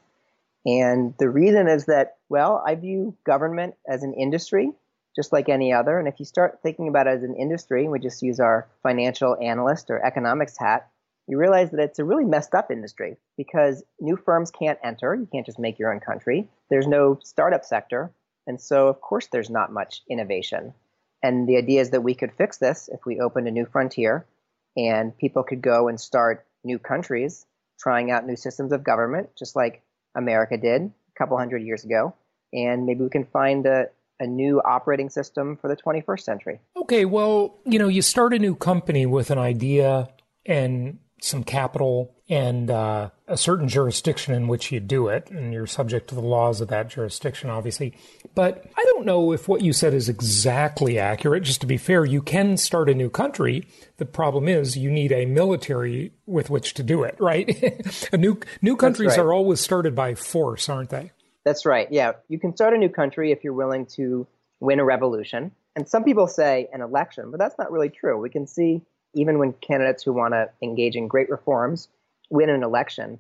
And 0.66 1.14
the 1.18 1.30
reason 1.30 1.66
is 1.66 1.86
that, 1.86 2.16
well, 2.28 2.62
I 2.66 2.74
view 2.74 3.16
government 3.24 3.76
as 3.88 4.02
an 4.02 4.12
industry 4.12 4.72
just 5.20 5.32
like 5.32 5.50
any 5.50 5.70
other. 5.70 5.98
And 5.98 6.08
if 6.08 6.18
you 6.18 6.24
start 6.24 6.60
thinking 6.62 6.88
about 6.88 7.06
it 7.06 7.10
as 7.10 7.22
an 7.22 7.36
industry, 7.36 7.86
we 7.88 7.98
just 7.98 8.22
use 8.22 8.40
our 8.40 8.66
financial 8.82 9.36
analyst 9.38 9.90
or 9.90 10.02
economics 10.02 10.56
hat, 10.58 10.88
you 11.26 11.36
realize 11.36 11.70
that 11.72 11.80
it's 11.80 11.98
a 11.98 12.04
really 12.04 12.24
messed 12.24 12.54
up 12.54 12.70
industry 12.70 13.18
because 13.36 13.84
new 14.00 14.16
firms 14.16 14.50
can't 14.50 14.78
enter. 14.82 15.14
You 15.14 15.28
can't 15.30 15.44
just 15.44 15.58
make 15.58 15.78
your 15.78 15.92
own 15.92 16.00
country. 16.00 16.48
There's 16.70 16.86
no 16.86 17.18
startup 17.22 17.66
sector. 17.66 18.10
And 18.46 18.58
so, 18.58 18.88
of 18.88 19.02
course, 19.02 19.26
there's 19.26 19.50
not 19.50 19.70
much 19.70 20.00
innovation. 20.08 20.72
And 21.22 21.46
the 21.46 21.58
idea 21.58 21.82
is 21.82 21.90
that 21.90 22.02
we 22.02 22.14
could 22.14 22.32
fix 22.32 22.56
this 22.56 22.88
if 22.90 23.04
we 23.04 23.20
opened 23.20 23.46
a 23.46 23.50
new 23.50 23.66
frontier 23.66 24.24
and 24.74 25.16
people 25.18 25.42
could 25.42 25.60
go 25.60 25.88
and 25.88 26.00
start 26.00 26.46
new 26.64 26.78
countries, 26.78 27.44
trying 27.78 28.10
out 28.10 28.26
new 28.26 28.36
systems 28.36 28.72
of 28.72 28.84
government, 28.84 29.28
just 29.38 29.54
like 29.54 29.82
America 30.16 30.56
did 30.56 30.82
a 30.82 31.18
couple 31.18 31.36
hundred 31.36 31.62
years 31.62 31.84
ago. 31.84 32.14
And 32.54 32.86
maybe 32.86 33.02
we 33.04 33.10
can 33.10 33.26
find 33.26 33.66
a, 33.66 33.90
a 34.20 34.26
new 34.26 34.60
operating 34.60 35.08
system 35.08 35.56
for 35.56 35.68
the 35.68 35.76
21st 35.76 36.20
century. 36.20 36.60
Okay, 36.76 37.04
well, 37.04 37.58
you 37.64 37.78
know, 37.78 37.88
you 37.88 38.02
start 38.02 38.34
a 38.34 38.38
new 38.38 38.54
company 38.54 39.06
with 39.06 39.30
an 39.30 39.38
idea 39.38 40.08
and 40.46 40.98
some 41.22 41.44
capital 41.44 42.14
and 42.28 42.70
uh, 42.70 43.10
a 43.26 43.36
certain 43.36 43.68
jurisdiction 43.68 44.34
in 44.34 44.46
which 44.46 44.70
you 44.70 44.78
do 44.78 45.08
it, 45.08 45.30
and 45.30 45.52
you're 45.52 45.66
subject 45.66 46.08
to 46.08 46.14
the 46.14 46.20
laws 46.20 46.60
of 46.60 46.68
that 46.68 46.88
jurisdiction, 46.88 47.50
obviously. 47.50 47.96
But 48.34 48.64
I 48.76 48.84
don't 48.84 49.04
know 49.04 49.32
if 49.32 49.48
what 49.48 49.62
you 49.62 49.72
said 49.72 49.94
is 49.94 50.08
exactly 50.08 50.98
accurate. 50.98 51.42
Just 51.42 51.60
to 51.62 51.66
be 51.66 51.76
fair, 51.76 52.04
you 52.04 52.22
can 52.22 52.56
start 52.56 52.88
a 52.88 52.94
new 52.94 53.10
country. 53.10 53.66
The 53.96 54.06
problem 54.06 54.48
is 54.48 54.76
you 54.76 54.90
need 54.90 55.12
a 55.12 55.26
military 55.26 56.12
with 56.26 56.50
which 56.50 56.74
to 56.74 56.82
do 56.82 57.02
it, 57.02 57.16
right? 57.18 58.08
a 58.12 58.16
new 58.16 58.38
new 58.62 58.76
countries 58.76 59.10
right. 59.10 59.18
are 59.18 59.32
always 59.32 59.60
started 59.60 59.94
by 59.94 60.14
force, 60.14 60.68
aren't 60.68 60.90
they? 60.90 61.10
That's 61.44 61.64
right. 61.64 61.88
Yeah, 61.90 62.12
you 62.28 62.38
can 62.38 62.54
start 62.54 62.74
a 62.74 62.78
new 62.78 62.88
country 62.88 63.32
if 63.32 63.42
you're 63.44 63.52
willing 63.52 63.86
to 63.86 64.26
win 64.60 64.80
a 64.80 64.84
revolution. 64.84 65.52
And 65.74 65.88
some 65.88 66.04
people 66.04 66.26
say 66.26 66.68
an 66.72 66.82
election, 66.82 67.30
but 67.30 67.38
that's 67.38 67.58
not 67.58 67.72
really 67.72 67.88
true. 67.88 68.18
We 68.18 68.30
can 68.30 68.46
see 68.46 68.82
even 69.14 69.38
when 69.38 69.52
candidates 69.54 70.02
who 70.02 70.12
want 70.12 70.34
to 70.34 70.50
engage 70.62 70.96
in 70.96 71.08
great 71.08 71.30
reforms 71.30 71.88
win 72.28 72.50
an 72.50 72.62
election, 72.62 73.18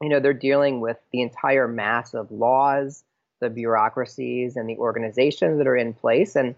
you 0.00 0.08
know, 0.08 0.20
they're 0.20 0.34
dealing 0.34 0.80
with 0.80 0.98
the 1.12 1.22
entire 1.22 1.66
mass 1.66 2.14
of 2.14 2.30
laws, 2.30 3.04
the 3.40 3.50
bureaucracies, 3.50 4.56
and 4.56 4.68
the 4.68 4.76
organizations 4.76 5.58
that 5.58 5.66
are 5.66 5.76
in 5.76 5.94
place, 5.94 6.36
and 6.36 6.54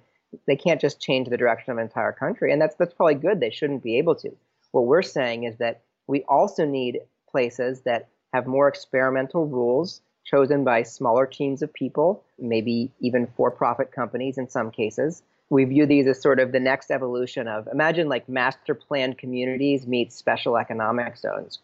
they 0.46 0.56
can't 0.56 0.80
just 0.80 1.00
change 1.00 1.28
the 1.28 1.36
direction 1.36 1.70
of 1.70 1.78
an 1.78 1.84
entire 1.84 2.12
country. 2.12 2.52
And 2.52 2.60
that's 2.60 2.74
that's 2.76 2.94
probably 2.94 3.14
good. 3.14 3.40
They 3.40 3.50
shouldn't 3.50 3.82
be 3.82 3.98
able 3.98 4.16
to. 4.16 4.30
What 4.72 4.86
we're 4.86 5.02
saying 5.02 5.44
is 5.44 5.56
that 5.58 5.82
we 6.06 6.22
also 6.24 6.64
need 6.64 7.00
places 7.30 7.82
that 7.82 8.08
have 8.32 8.46
more 8.46 8.66
experimental 8.68 9.46
rules 9.46 10.00
chosen 10.24 10.64
by 10.64 10.82
smaller 10.82 11.26
teams 11.26 11.62
of 11.62 11.72
people, 11.72 12.22
maybe 12.38 12.90
even 13.00 13.26
for-profit 13.36 13.92
companies 13.92 14.38
in 14.38 14.48
some 14.48 14.70
cases, 14.70 15.22
we 15.50 15.64
view 15.64 15.86
these 15.86 16.06
as 16.06 16.20
sort 16.20 16.40
of 16.40 16.52
the 16.52 16.60
next 16.60 16.90
evolution 16.90 17.46
of 17.46 17.68
imagine 17.68 18.08
like 18.08 18.28
master 18.28 18.74
planned 18.74 19.18
communities 19.18 19.86
meet 19.86 20.12
special 20.12 20.56
economic 20.56 21.16
zones, 21.16 21.58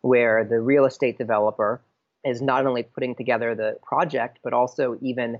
where 0.00 0.44
the 0.44 0.60
real 0.60 0.86
estate 0.86 1.18
developer 1.18 1.80
is 2.24 2.42
not 2.42 2.66
only 2.66 2.82
putting 2.82 3.14
together 3.14 3.54
the 3.54 3.76
project, 3.82 4.38
but 4.42 4.52
also 4.52 4.98
even 5.00 5.38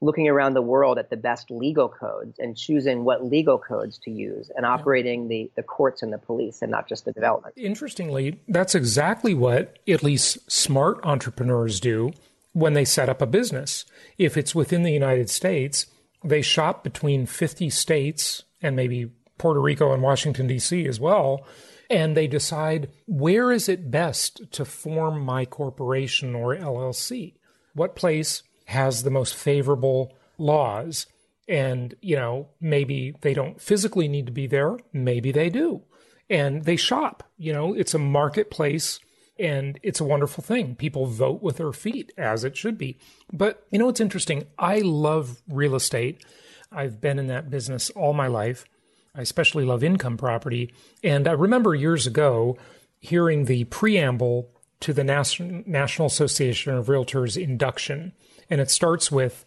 looking 0.00 0.28
around 0.28 0.54
the 0.54 0.62
world 0.62 0.98
at 0.98 1.10
the 1.10 1.16
best 1.16 1.50
legal 1.50 1.88
codes 1.88 2.38
and 2.38 2.56
choosing 2.56 3.04
what 3.04 3.24
legal 3.24 3.58
codes 3.58 3.98
to 3.98 4.10
use 4.10 4.50
and 4.54 4.64
operating 4.64 5.28
the, 5.28 5.50
the 5.56 5.62
courts 5.62 6.02
and 6.02 6.12
the 6.12 6.18
police 6.18 6.62
and 6.62 6.70
not 6.70 6.88
just 6.88 7.04
the 7.04 7.12
development. 7.12 7.54
Interestingly, 7.56 8.40
that's 8.46 8.74
exactly 8.74 9.34
what 9.34 9.78
at 9.88 10.02
least 10.02 10.50
smart 10.50 11.00
entrepreneurs 11.02 11.80
do 11.80 12.12
when 12.52 12.74
they 12.74 12.84
set 12.84 13.08
up 13.08 13.20
a 13.20 13.26
business. 13.26 13.84
If 14.18 14.36
it's 14.36 14.54
within 14.54 14.84
the 14.84 14.92
United 14.92 15.30
States, 15.30 15.86
they 16.24 16.42
shop 16.42 16.84
between 16.84 17.26
50 17.26 17.68
states 17.70 18.44
and 18.62 18.76
maybe 18.76 19.10
Puerto 19.36 19.60
Rico 19.60 19.92
and 19.92 20.02
Washington, 20.02 20.46
D.C. 20.46 20.86
as 20.86 21.00
well. 21.00 21.44
And 21.90 22.16
they 22.16 22.26
decide 22.26 22.90
where 23.06 23.50
is 23.50 23.68
it 23.68 23.90
best 23.90 24.52
to 24.52 24.64
form 24.64 25.20
my 25.20 25.44
corporation 25.44 26.34
or 26.34 26.54
LLC? 26.54 27.34
What 27.72 27.96
place 27.96 28.42
has 28.68 29.02
the 29.02 29.10
most 29.10 29.34
favorable 29.34 30.14
laws? 30.36 31.06
And, 31.48 31.94
you 32.02 32.16
know, 32.16 32.48
maybe 32.60 33.14
they 33.22 33.32
don't 33.32 33.60
physically 33.60 34.08
need 34.08 34.26
to 34.26 34.32
be 34.32 34.46
there. 34.46 34.76
Maybe 34.92 35.32
they 35.32 35.48
do. 35.48 35.82
And 36.28 36.64
they 36.64 36.76
shop. 36.76 37.22
You 37.38 37.54
know, 37.54 37.72
it's 37.72 37.94
a 37.94 37.98
marketplace 37.98 39.00
and 39.38 39.80
it's 39.82 40.00
a 40.00 40.04
wonderful 40.04 40.44
thing. 40.44 40.74
People 40.74 41.06
vote 41.06 41.42
with 41.42 41.56
their 41.56 41.72
feet, 41.72 42.12
as 42.18 42.44
it 42.44 42.58
should 42.58 42.76
be. 42.76 42.98
But 43.32 43.66
you 43.70 43.78
know 43.78 43.86
what's 43.86 44.00
interesting? 44.00 44.44
I 44.58 44.80
love 44.80 45.40
real 45.48 45.74
estate. 45.74 46.22
I've 46.70 47.00
been 47.00 47.18
in 47.18 47.28
that 47.28 47.48
business 47.48 47.88
all 47.90 48.12
my 48.12 48.26
life. 48.26 48.66
I 49.14 49.22
especially 49.22 49.64
love 49.64 49.82
income 49.82 50.18
property. 50.18 50.74
And 51.02 51.26
I 51.26 51.32
remember 51.32 51.74
years 51.74 52.06
ago 52.06 52.58
hearing 52.98 53.46
the 53.46 53.64
preamble 53.64 54.50
to 54.80 54.92
the 54.92 55.04
Nas- 55.04 55.40
National 55.40 56.06
Association 56.06 56.74
of 56.74 56.86
Realtors 56.86 57.40
induction. 57.40 58.12
And 58.50 58.60
it 58.60 58.70
starts 58.70 59.10
with 59.12 59.44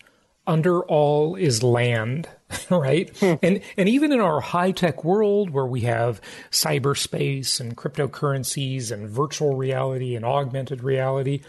under 0.48 0.82
all 0.84 1.36
is 1.36 1.62
land, 1.64 2.28
right? 2.70 3.16
Hmm. 3.18 3.34
and 3.44 3.62
and 3.78 3.88
even 3.88 4.12
in 4.12 4.20
our 4.20 4.42
high 4.42 4.72
tech 4.72 5.04
world 5.04 5.52
where 5.52 5.66
we 5.66 5.82
have 5.82 6.20
cyberspace 6.50 7.60
and 7.60 7.78
cryptocurrencies 7.78 8.92
and 8.92 9.10
virtual 9.10 9.56
reality 9.56 10.16
and 10.16 10.26
augmented 10.26 10.84
reality, 10.84 11.42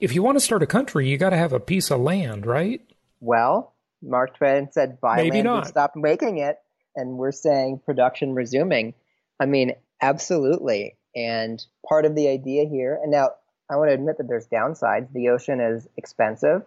if 0.00 0.14
you 0.14 0.22
want 0.22 0.36
to 0.36 0.44
start 0.44 0.62
a 0.62 0.66
country, 0.66 1.08
you 1.08 1.18
got 1.18 1.30
to 1.30 1.36
have 1.36 1.52
a 1.52 1.60
piece 1.60 1.90
of 1.90 2.00
land, 2.00 2.46
right? 2.46 2.80
Well, 3.20 3.74
Mark 4.02 4.36
Twain 4.36 4.68
said, 4.72 5.00
"Buy 5.00 5.16
Maybe 5.16 5.30
land 5.36 5.44
not. 5.44 5.58
and 5.58 5.66
stop 5.66 5.92
making 5.94 6.38
it," 6.38 6.56
and 6.96 7.18
we're 7.18 7.32
saying 7.32 7.82
production 7.84 8.34
resuming. 8.34 8.94
I 9.38 9.46
mean, 9.46 9.72
absolutely. 10.00 10.96
And 11.14 11.64
part 11.88 12.04
of 12.04 12.14
the 12.14 12.28
idea 12.28 12.66
here, 12.68 12.98
and 13.02 13.10
now 13.10 13.30
I 13.70 13.76
want 13.76 13.90
to 13.90 13.94
admit 13.94 14.18
that 14.18 14.28
there's 14.28 14.48
downsides. 14.48 15.12
The 15.12 15.28
ocean 15.28 15.60
is 15.60 15.88
expensive 15.96 16.62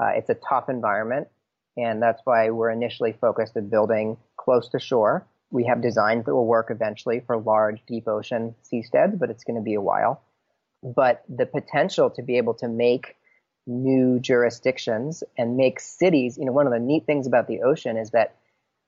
uh, 0.00 0.12
it's 0.16 0.30
a 0.30 0.34
tough 0.34 0.68
environment, 0.68 1.28
and 1.76 2.02
that's 2.02 2.22
why 2.24 2.50
we're 2.50 2.70
initially 2.70 3.12
focused 3.20 3.56
on 3.56 3.68
building 3.68 4.16
close 4.36 4.68
to 4.70 4.80
shore. 4.80 5.26
We 5.50 5.66
have 5.66 5.82
designs 5.82 6.24
that 6.24 6.34
will 6.34 6.46
work 6.46 6.68
eventually 6.70 7.20
for 7.20 7.36
large, 7.36 7.82
deep 7.86 8.08
ocean 8.08 8.54
seasteads, 8.64 9.18
but 9.18 9.30
it's 9.30 9.44
going 9.44 9.56
to 9.56 9.62
be 9.62 9.74
a 9.74 9.80
while. 9.80 10.22
But 10.82 11.22
the 11.28 11.44
potential 11.44 12.08
to 12.10 12.22
be 12.22 12.38
able 12.38 12.54
to 12.54 12.68
make 12.68 13.16
new 13.66 14.18
jurisdictions 14.20 15.22
and 15.36 15.56
make 15.56 15.80
cities, 15.80 16.38
you 16.38 16.46
know, 16.46 16.52
one 16.52 16.66
of 16.66 16.72
the 16.72 16.78
neat 16.78 17.04
things 17.04 17.26
about 17.26 17.46
the 17.46 17.60
ocean 17.62 17.98
is 17.98 18.10
that 18.12 18.36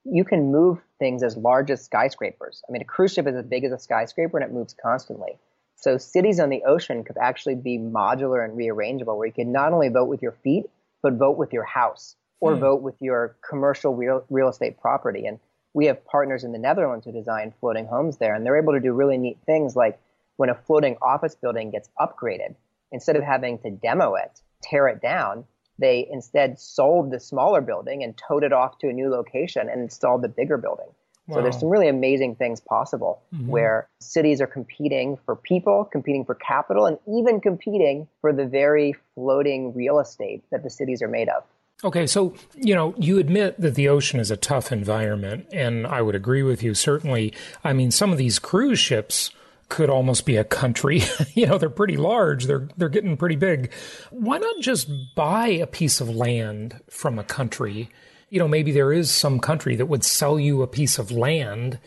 you 0.05 0.25
can 0.25 0.51
move 0.51 0.81
things 0.99 1.23
as 1.23 1.37
large 1.37 1.71
as 1.71 1.85
skyscrapers. 1.85 2.63
I 2.69 2.73
mean, 2.73 2.83
a 2.83 2.87
cruise 2.87 3.13
ship 3.13 3.27
is 3.27 3.37
as 3.37 3.45
big 3.45 3.65
as 3.65 3.73
a 3.73 3.79
skyscraper 3.79 4.39
and 4.39 4.49
it 4.49 4.55
moves 4.55 4.75
constantly. 4.75 5.39
So 5.77 5.99
cities 5.99 6.39
on 6.39 6.49
the 6.49 6.63
ocean 6.65 7.05
could 7.05 7.19
actually 7.19 7.57
be 7.57 7.79
modular 7.79 8.45
and 8.45 8.57
rearrangeable 8.57 9.17
where 9.17 9.27
you 9.27 9.33
can 9.33 9.53
not 9.53 9.73
only 9.73 9.89
vote 9.89 10.09
with 10.09 10.23
your 10.23 10.33
feet, 10.45 10.65
but 11.03 11.15
vote 11.15 11.37
with 11.37 11.53
your 11.53 11.65
house 11.65 12.17
or 12.41 12.55
hmm. 12.55 12.61
vote 12.61 12.83
with 12.83 12.95
your 13.01 13.37
commercial 13.49 13.95
real, 13.95 14.25
real 14.31 14.49
estate 14.49 14.81
property. 14.81 15.27
And 15.27 15.39
we 15.75 15.87
have 15.87 16.05
partners 16.05 16.45
in 16.45 16.53
the 16.53 16.59
Netherlands 16.59 17.05
who 17.05 17.13
design 17.13 17.53
floating 17.61 17.87
homes 17.87 18.19
there, 18.19 18.35
and 18.35 18.45
they're 18.45 18.61
able 18.61 18.75
to 18.75 18.81
do 18.81 18.93
really 18.93 19.19
neat 19.19 19.39
things 19.47 19.75
like 19.75 19.99
when 20.37 20.51
a 20.51 20.55
floating 20.55 20.97
office 21.01 21.35
building 21.35 21.71
gets 21.71 21.89
upgraded, 21.99 22.55
instead 22.91 23.17
of 23.17 23.23
having 23.23 23.59
to 23.61 23.71
demo 23.71 24.15
it, 24.15 24.41
tear 24.63 24.89
it 24.89 25.01
down, 25.01 25.45
they 25.83 26.07
instead 26.11 26.59
sold 26.59 27.11
the 27.11 27.21
smaller 27.21 27.61
building 27.61 28.03
and 28.03 28.17
towed 28.17 28.45
it 28.45 28.53
off 28.53 28.79
to 28.79 28.89
a 28.89 28.93
new 28.93 29.11
location 29.11 29.69
and 29.69 29.81
installed 29.81 30.23
the 30.23 30.29
bigger 30.29 30.57
building. 30.57 30.89
Wow. 31.27 31.37
So 31.37 31.43
there's 31.43 31.61
some 31.61 31.69
really 31.69 31.89
amazing 31.89 32.35
things 32.35 32.61
possible 32.61 33.23
mm-hmm. 33.35 33.47
where 33.47 33.89
cities 34.01 34.41
are 34.41 34.47
competing 34.47 35.19
for 35.25 35.37
people, 35.37 35.85
competing 35.85 36.25
for 36.25 36.35
capital, 36.35 36.87
and 36.87 36.99
even 37.07 37.41
competing 37.41 38.09
for 38.21 38.33
the 38.33 38.45
very 38.45 38.95
floating 39.15 39.73
real 39.73 40.01
estate 40.01 40.43
that 40.51 40.65
the 40.65 40.71
cities 40.71 41.01
are 41.01 41.09
made 41.09 41.29
of. 41.29 41.45
Okay, 41.85 42.07
so 42.07 42.35
you 42.55 42.75
know, 42.75 42.95
you 42.97 43.19
admit 43.19 43.61
that 43.61 43.75
the 43.75 43.89
ocean 43.89 44.21
is 44.21 44.31
a 44.31 44.37
tough 44.37 44.73
environment, 44.73 45.47
and 45.53 45.87
I 45.87 46.03
would 46.03 46.15
agree 46.15 46.43
with 46.43 46.63
you 46.63 46.75
certainly. 46.75 47.33
I 47.65 47.73
mean, 47.73 47.91
some 47.91 48.13
of 48.13 48.19
these 48.19 48.39
cruise 48.39 48.79
ships 48.79 49.31
could 49.73 49.91
almost 49.91 50.27
be 50.27 50.37
a 50.37 50.45
country. 50.45 51.03
you 51.35 51.47
know, 51.47 51.59
they're 51.59 51.71
pretty 51.71 51.97
large. 51.97 52.47
They're 52.47 52.69
they're 52.77 52.89
getting 52.89 53.17
pretty 53.17 53.37
big. 53.37 53.73
Why 54.11 54.39
not 54.39 54.61
just 54.61 54.89
buy 55.15 55.49
a 55.49 55.67
piece 55.67 56.01
of 56.01 56.09
land 56.09 56.81
from 56.89 57.19
a 57.19 57.25
country 57.25 57.91
you 58.33 58.39
know, 58.39 58.49
maybe 58.49 58.73
there 58.73 58.95
is 58.95 59.11
some 59.11 59.39
country 59.39 59.77
that 59.77 59.85
would 59.85 60.03
sell 60.03 60.41
you 60.41 60.63
a 60.63 60.67
piece 60.67 60.99
of 60.99 61.11
land 61.11 61.79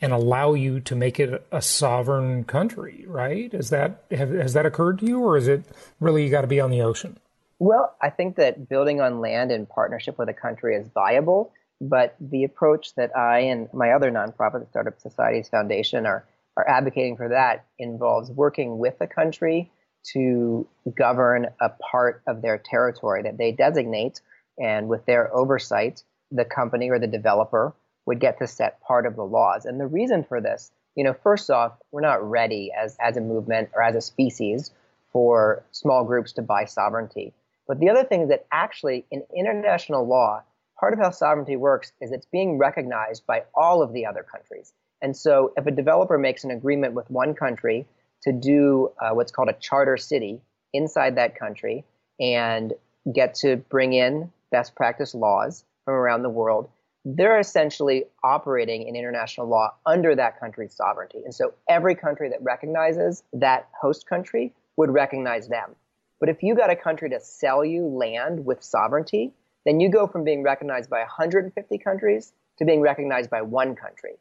and 0.00 0.12
allow 0.12 0.52
you 0.52 0.80
to 0.80 0.96
make 0.96 1.20
it 1.20 1.46
a 1.52 1.62
sovereign 1.62 2.42
country, 2.42 3.04
right? 3.06 3.54
Is 3.54 3.70
that 3.70 4.02
have, 4.10 4.30
has 4.30 4.52
that 4.54 4.66
occurred 4.66 4.98
to 4.98 5.06
you, 5.06 5.20
or 5.20 5.36
is 5.36 5.46
it 5.46 5.62
really 6.00 6.24
you 6.24 6.30
got 6.30 6.40
to 6.40 6.48
be 6.48 6.60
on 6.60 6.72
the 6.72 6.82
ocean? 6.82 7.18
Well, 7.60 7.94
I 8.02 8.10
think 8.10 8.34
that 8.34 8.68
building 8.68 9.00
on 9.00 9.20
land 9.20 9.52
in 9.52 9.64
partnership 9.64 10.18
with 10.18 10.28
a 10.28 10.34
country 10.34 10.74
is 10.74 10.88
viable, 10.92 11.52
but 11.80 12.16
the 12.20 12.42
approach 12.42 12.96
that 12.96 13.16
I 13.16 13.38
and 13.38 13.72
my 13.72 13.92
other 13.92 14.10
nonprofit, 14.10 14.58
the 14.58 14.66
Startup 14.70 15.00
Societies 15.00 15.48
Foundation, 15.50 16.04
are 16.04 16.24
are 16.56 16.68
advocating 16.68 17.16
for 17.16 17.28
that 17.28 17.66
involves 17.78 18.30
working 18.30 18.78
with 18.78 18.94
a 19.00 19.06
country 19.06 19.70
to 20.12 20.66
govern 20.96 21.46
a 21.60 21.68
part 21.68 22.22
of 22.26 22.42
their 22.42 22.58
territory 22.58 23.22
that 23.22 23.38
they 23.38 23.52
designate 23.52 24.20
and 24.58 24.88
with 24.88 25.06
their 25.06 25.34
oversight, 25.34 26.02
the 26.30 26.44
company 26.44 26.90
or 26.90 26.98
the 26.98 27.06
developer 27.06 27.74
would 28.06 28.20
get 28.20 28.38
to 28.38 28.46
set 28.46 28.80
part 28.82 29.06
of 29.06 29.16
the 29.16 29.24
laws. 29.24 29.64
And 29.64 29.80
the 29.80 29.86
reason 29.86 30.24
for 30.24 30.40
this, 30.40 30.72
you 30.96 31.04
know, 31.04 31.14
first 31.22 31.50
off, 31.50 31.72
we're 31.90 32.00
not 32.00 32.28
ready 32.28 32.70
as, 32.76 32.96
as 33.00 33.16
a 33.16 33.20
movement 33.20 33.70
or 33.74 33.82
as 33.82 33.94
a 33.94 34.00
species 34.00 34.70
for 35.12 35.64
small 35.70 36.04
groups 36.04 36.32
to 36.32 36.42
buy 36.42 36.64
sovereignty. 36.64 37.32
But 37.68 37.78
the 37.78 37.90
other 37.90 38.04
thing 38.04 38.22
is 38.22 38.28
that 38.30 38.46
actually 38.50 39.06
in 39.10 39.22
international 39.34 40.06
law, 40.06 40.42
part 40.82 40.92
of 40.92 40.98
how 40.98 41.12
sovereignty 41.12 41.54
works 41.54 41.92
is 42.00 42.10
it's 42.10 42.26
being 42.26 42.58
recognized 42.58 43.24
by 43.24 43.44
all 43.54 43.82
of 43.82 43.92
the 43.92 44.04
other 44.04 44.24
countries. 44.24 44.72
And 45.00 45.16
so 45.16 45.52
if 45.56 45.64
a 45.64 45.70
developer 45.70 46.18
makes 46.18 46.42
an 46.42 46.50
agreement 46.50 46.94
with 46.94 47.08
one 47.08 47.34
country 47.34 47.86
to 48.24 48.32
do 48.32 48.90
uh, 49.00 49.10
what's 49.10 49.30
called 49.30 49.48
a 49.48 49.52
charter 49.52 49.96
city 49.96 50.40
inside 50.72 51.14
that 51.16 51.38
country 51.38 51.84
and 52.18 52.72
get 53.14 53.36
to 53.36 53.58
bring 53.58 53.92
in 53.92 54.32
best 54.50 54.74
practice 54.74 55.14
laws 55.14 55.64
from 55.84 55.94
around 55.94 56.22
the 56.22 56.28
world, 56.28 56.68
they're 57.04 57.38
essentially 57.38 58.06
operating 58.24 58.88
in 58.88 58.96
international 58.96 59.46
law 59.46 59.72
under 59.86 60.16
that 60.16 60.40
country's 60.40 60.74
sovereignty. 60.74 61.22
And 61.24 61.32
so 61.32 61.54
every 61.68 61.94
country 61.94 62.28
that 62.30 62.42
recognizes 62.42 63.22
that 63.34 63.68
host 63.80 64.08
country 64.08 64.52
would 64.76 64.90
recognize 64.90 65.46
them. 65.46 65.76
But 66.18 66.28
if 66.28 66.42
you 66.42 66.56
got 66.56 66.70
a 66.70 66.76
country 66.76 67.10
to 67.10 67.20
sell 67.20 67.64
you 67.64 67.86
land 67.86 68.44
with 68.44 68.64
sovereignty, 68.64 69.32
then 69.64 69.80
you 69.80 69.88
go 69.88 70.06
from 70.06 70.24
being 70.24 70.42
recognized 70.42 70.90
by 70.90 71.00
150 71.00 71.78
countries 71.78 72.32
to 72.58 72.64
being 72.64 72.80
recognized 72.80 73.30
by 73.30 73.42
one 73.42 73.74
country. 73.74 74.12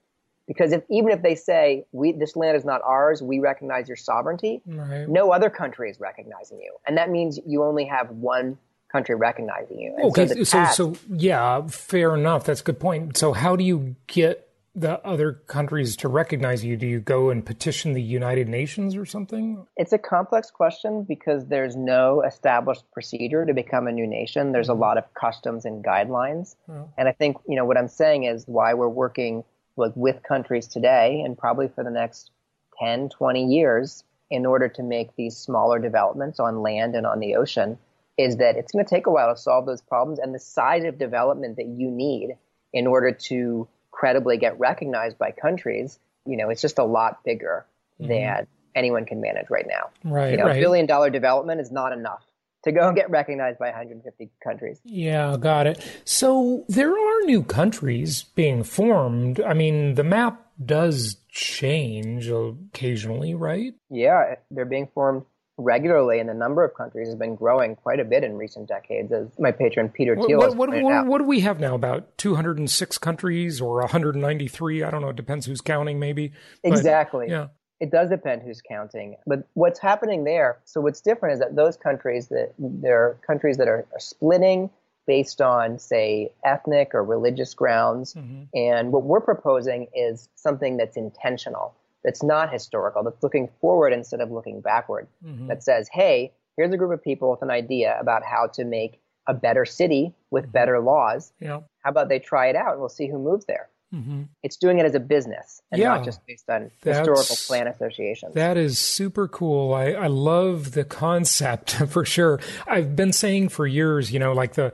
Because 0.48 0.71
if 0.71 0.83
even 0.89 1.12
if 1.12 1.21
they 1.21 1.36
say 1.36 1.86
we 1.91 2.12
this 2.12 2.36
land 2.36 2.57
is 2.57 2.65
not 2.65 2.81
ours, 2.83 3.21
we 3.21 3.39
recognize 3.39 3.88
your 3.88 3.95
sovereignty, 3.95 4.62
Right. 4.65 5.07
no 5.07 5.31
other 5.31 5.50
country 5.50 5.89
is 5.89 6.00
recognizing 6.00 6.60
you, 6.60 6.75
and 6.86 6.98
that 6.98 7.10
means 7.10 7.39
you 7.45 7.63
only 7.63 7.86
have 7.86 8.10
one 8.10 8.57
country 8.91 9.15
recognizing 9.15 9.79
you. 9.79 9.93
And 9.95 10.05
Okay, 10.12 10.27
so, 10.27 10.43
so, 10.43 10.65
so 10.65 10.95
yeah, 11.10 11.65
fair 11.67 12.15
enough. 12.15 12.43
That's 12.43 12.62
a 12.62 12.63
good 12.63 12.79
point. 12.79 13.15
So 13.17 13.31
how 13.31 13.55
do 13.55 13.63
you 13.63 13.95
get 14.07 14.50
the 14.73 15.05
other 15.05 15.33
countries 15.33 15.97
to 15.97 16.07
recognize 16.07 16.63
you? 16.63 16.77
Do 16.77 16.87
you 16.87 16.99
go 16.99 17.29
and 17.29 17.45
petition 17.45 17.93
the 17.93 18.01
United 18.01 18.47
Nations 18.47 18.95
or 18.95 19.05
something? 19.05 19.65
It's 19.75 19.93
a 19.93 19.97
complex 19.97 20.49
question 20.49 21.03
because 21.07 21.47
there's 21.47 21.75
no 21.75 22.21
established 22.21 22.83
procedure 22.93 23.45
to 23.45 23.53
become 23.53 23.87
a 23.87 23.91
new 23.91 24.07
nation. 24.07 24.51
There's 24.51 24.69
a 24.69 24.71
mm-hmm. 24.71 24.81
lot 24.81 24.97
of 24.97 25.13
customs 25.13 25.65
and 25.65 25.83
guidelines. 25.83 26.55
And 26.97 27.07
I 27.07 27.11
think, 27.11 27.37
you 27.47 27.55
know, 27.55 27.65
what 27.65 27.77
I'm 27.77 27.89
saying 27.89 28.23
is 28.23 28.45
why 28.47 28.73
we're 28.73 28.87
working 28.87 29.43
like 29.75 29.93
with 29.95 30.23
countries 30.23 30.67
today 30.67 31.21
and 31.25 31.37
probably 31.37 31.67
for 31.67 31.83
the 31.83 31.91
next 31.91 32.31
10, 32.79 33.09
20 33.09 33.45
years 33.45 34.03
in 34.29 34.45
order 34.45 34.69
to 34.69 34.83
make 34.83 35.15
these 35.15 35.35
smaller 35.35 35.79
developments 35.79 36.39
on 36.39 36.61
land 36.61 36.95
and 36.95 37.05
on 37.05 37.19
the 37.19 37.35
ocean 37.35 37.77
is 38.17 38.37
that 38.37 38.55
it's 38.55 38.71
going 38.71 38.85
to 38.85 38.89
take 38.89 39.07
a 39.07 39.11
while 39.11 39.33
to 39.33 39.39
solve 39.39 39.65
those 39.65 39.81
problems 39.81 40.19
and 40.19 40.33
the 40.33 40.39
size 40.39 40.83
of 40.83 40.97
development 40.97 41.57
that 41.57 41.67
you 41.67 41.89
need 41.89 42.37
in 42.73 42.87
order 42.87 43.11
to 43.11 43.67
credibly 43.91 44.38
get 44.38 44.60
recognized 44.60 45.17
by 45.17 45.31
countries, 45.31 46.00
you 46.25 46.38
know, 46.38 46.50
it's 46.50 46.62
just 46.62 46.79
a 46.79 46.83
lot 46.83 47.24
bigger 47.24 47.65
mm-hmm. 48.00 48.10
than 48.10 48.48
anyone 48.75 49.05
can 49.05 49.21
manage 49.21 49.50
right 49.50 49.67
now. 49.67 49.89
Right, 50.03 50.31
You 50.31 50.38
know, 50.38 50.45
right. 50.45 50.60
billion 50.60 50.86
dollar 50.86 51.10
development 51.10 51.62
is 51.62 51.71
not 51.71 51.91
enough 51.91 52.24
to 52.63 52.71
go 52.71 52.88
and 52.88 52.95
get 52.95 53.10
recognized 53.10 53.60
by 53.60 53.67
150 53.67 54.29
countries. 54.43 54.79
Yeah, 54.83 55.36
got 55.39 55.67
it. 55.67 55.83
So 56.05 56.63
there 56.69 56.91
are 56.91 57.21
new 57.25 57.43
countries 57.43 58.24
being 58.36 58.63
formed. 58.63 59.41
I 59.41 59.53
mean, 59.53 59.95
the 59.95 60.03
map 60.03 60.45
does 60.63 61.17
change 61.29 62.29
occasionally, 62.29 63.33
right? 63.33 63.74
Yeah, 63.89 64.36
they're 64.51 64.65
being 64.65 64.88
formed 64.93 65.24
regularly, 65.58 66.20
in 66.20 66.27
the 66.27 66.34
number 66.34 66.63
of 66.63 66.74
countries 66.74 67.08
has 67.08 67.15
been 67.15 67.36
growing 67.36 67.75
quite 67.75 68.00
a 68.00 68.05
bit 68.05 68.24
in 68.24 68.38
recent 68.38 68.67
decades, 68.67 69.12
as 69.12 69.27
my 69.39 69.51
patron 69.51 69.89
Peter 69.89 70.15
Thiel 70.15 70.39
what, 70.39 70.46
has 70.46 70.55
what, 70.55 70.70
what, 70.70 71.05
what 71.05 71.17
do 71.20 71.25
we 71.25 71.41
have 71.41 71.60
now? 71.60 71.75
About 71.75 72.17
206 72.17 72.98
countries 72.98 73.62
or 73.62 73.79
193? 73.79 74.84
I 74.84 74.89
don't 74.89 75.01
know. 75.01 75.10
It 75.10 75.15
depends 75.15 75.46
who's 75.46 75.62
counting, 75.62 76.00
maybe. 76.00 76.34
But, 76.63 76.74
Exactly. 76.74 77.27
yeah. 77.29 77.48
It 77.79 77.89
does 77.89 78.10
depend 78.10 78.43
who's 78.43 78.62
counting. 78.62 79.15
But 79.25 79.48
what's 79.53 79.79
happening 79.79 80.24
there, 80.24 80.60
so 80.65 80.81
what's 80.81 81.01
different 81.01 81.34
is 81.34 81.39
that 81.39 81.55
those 81.55 81.77
countries 81.77 82.27
that 82.27 82.53
they're 82.60 83.17
countries 83.25 83.58
that 83.58 83.67
are, 83.67 83.88
are 83.91 84.00
splitting 84.00 84.70
based 85.08 85.41
on, 85.41 85.79
say, 85.79 86.31
ethnic 86.46 86.93
or 86.93 87.03
religious 87.03 87.53
grounds. 87.53 88.13
Mm-hmm. 88.13 88.43
And 88.53 88.91
what 88.91 89.03
we're 89.03 89.22
proposing 89.22 89.88
is 89.96 90.29
something 90.36 90.77
that's 90.77 90.96
intentional, 90.96 91.74
that's 92.03 92.24
not 92.24 92.51
historical, 92.51 93.03
that's 93.03 93.22
looking 93.24 93.50
forward 93.60 93.93
instead 93.93 94.22
of 94.22 94.31
looking 94.31 94.62
backward, 94.62 95.08
that 95.48 95.63
says, 95.63 95.89
hey, 95.91 96.34
here's 96.58 96.74
a 96.74 96.77
group 96.77 96.91
of 96.91 97.03
people 97.03 97.29
with 97.31 97.41
an 97.41 97.51
idea 97.51 97.98
about 98.00 98.24
how 98.24 98.48
to 98.48 98.65
make 98.65 99.00
a 99.27 99.34
better 99.34 99.65
city 99.65 100.13
with 100.31 100.51
better 100.51 100.79
laws. 100.79 101.31
Yeah. 101.39 101.60
How 101.84 101.89
about 101.91 102.10
they 102.10 102.20
try 102.20 102.48
it 102.48 102.55
out 102.55 102.72
and 102.72 102.79
we'll 102.79 102.89
see 102.89 103.08
who 103.08 103.20
moves 103.20 103.46
there? 103.46 103.70
hmm 103.91 104.24
It's 104.41 104.55
doing 104.58 104.79
it 104.79 104.86
as 104.86 104.96
a 104.96 105.00
business 105.00 105.62
and 105.72 105.79
Yeah. 105.79 105.89
not 105.89 106.03
just 106.05 106.25
based 106.25 106.50
on 106.50 106.72
historical 106.84 107.36
plan 107.48 107.67
associations. 107.67 108.34
That 108.34 108.58
is 108.58 108.79
super 108.79 109.27
cool. 109.27 109.74
I, 109.74 109.91
I 109.91 110.08
love 110.08 110.72
the 110.72 110.84
concept 110.84 111.72
for 111.89 112.03
sure. 112.05 112.39
I've 112.67 112.96
been 112.96 113.13
saying 113.13 113.50
for 113.50 113.67
years, 113.67 114.12
you 114.12 114.17
know, 114.20 114.34
like 114.34 114.53
the, 114.53 114.74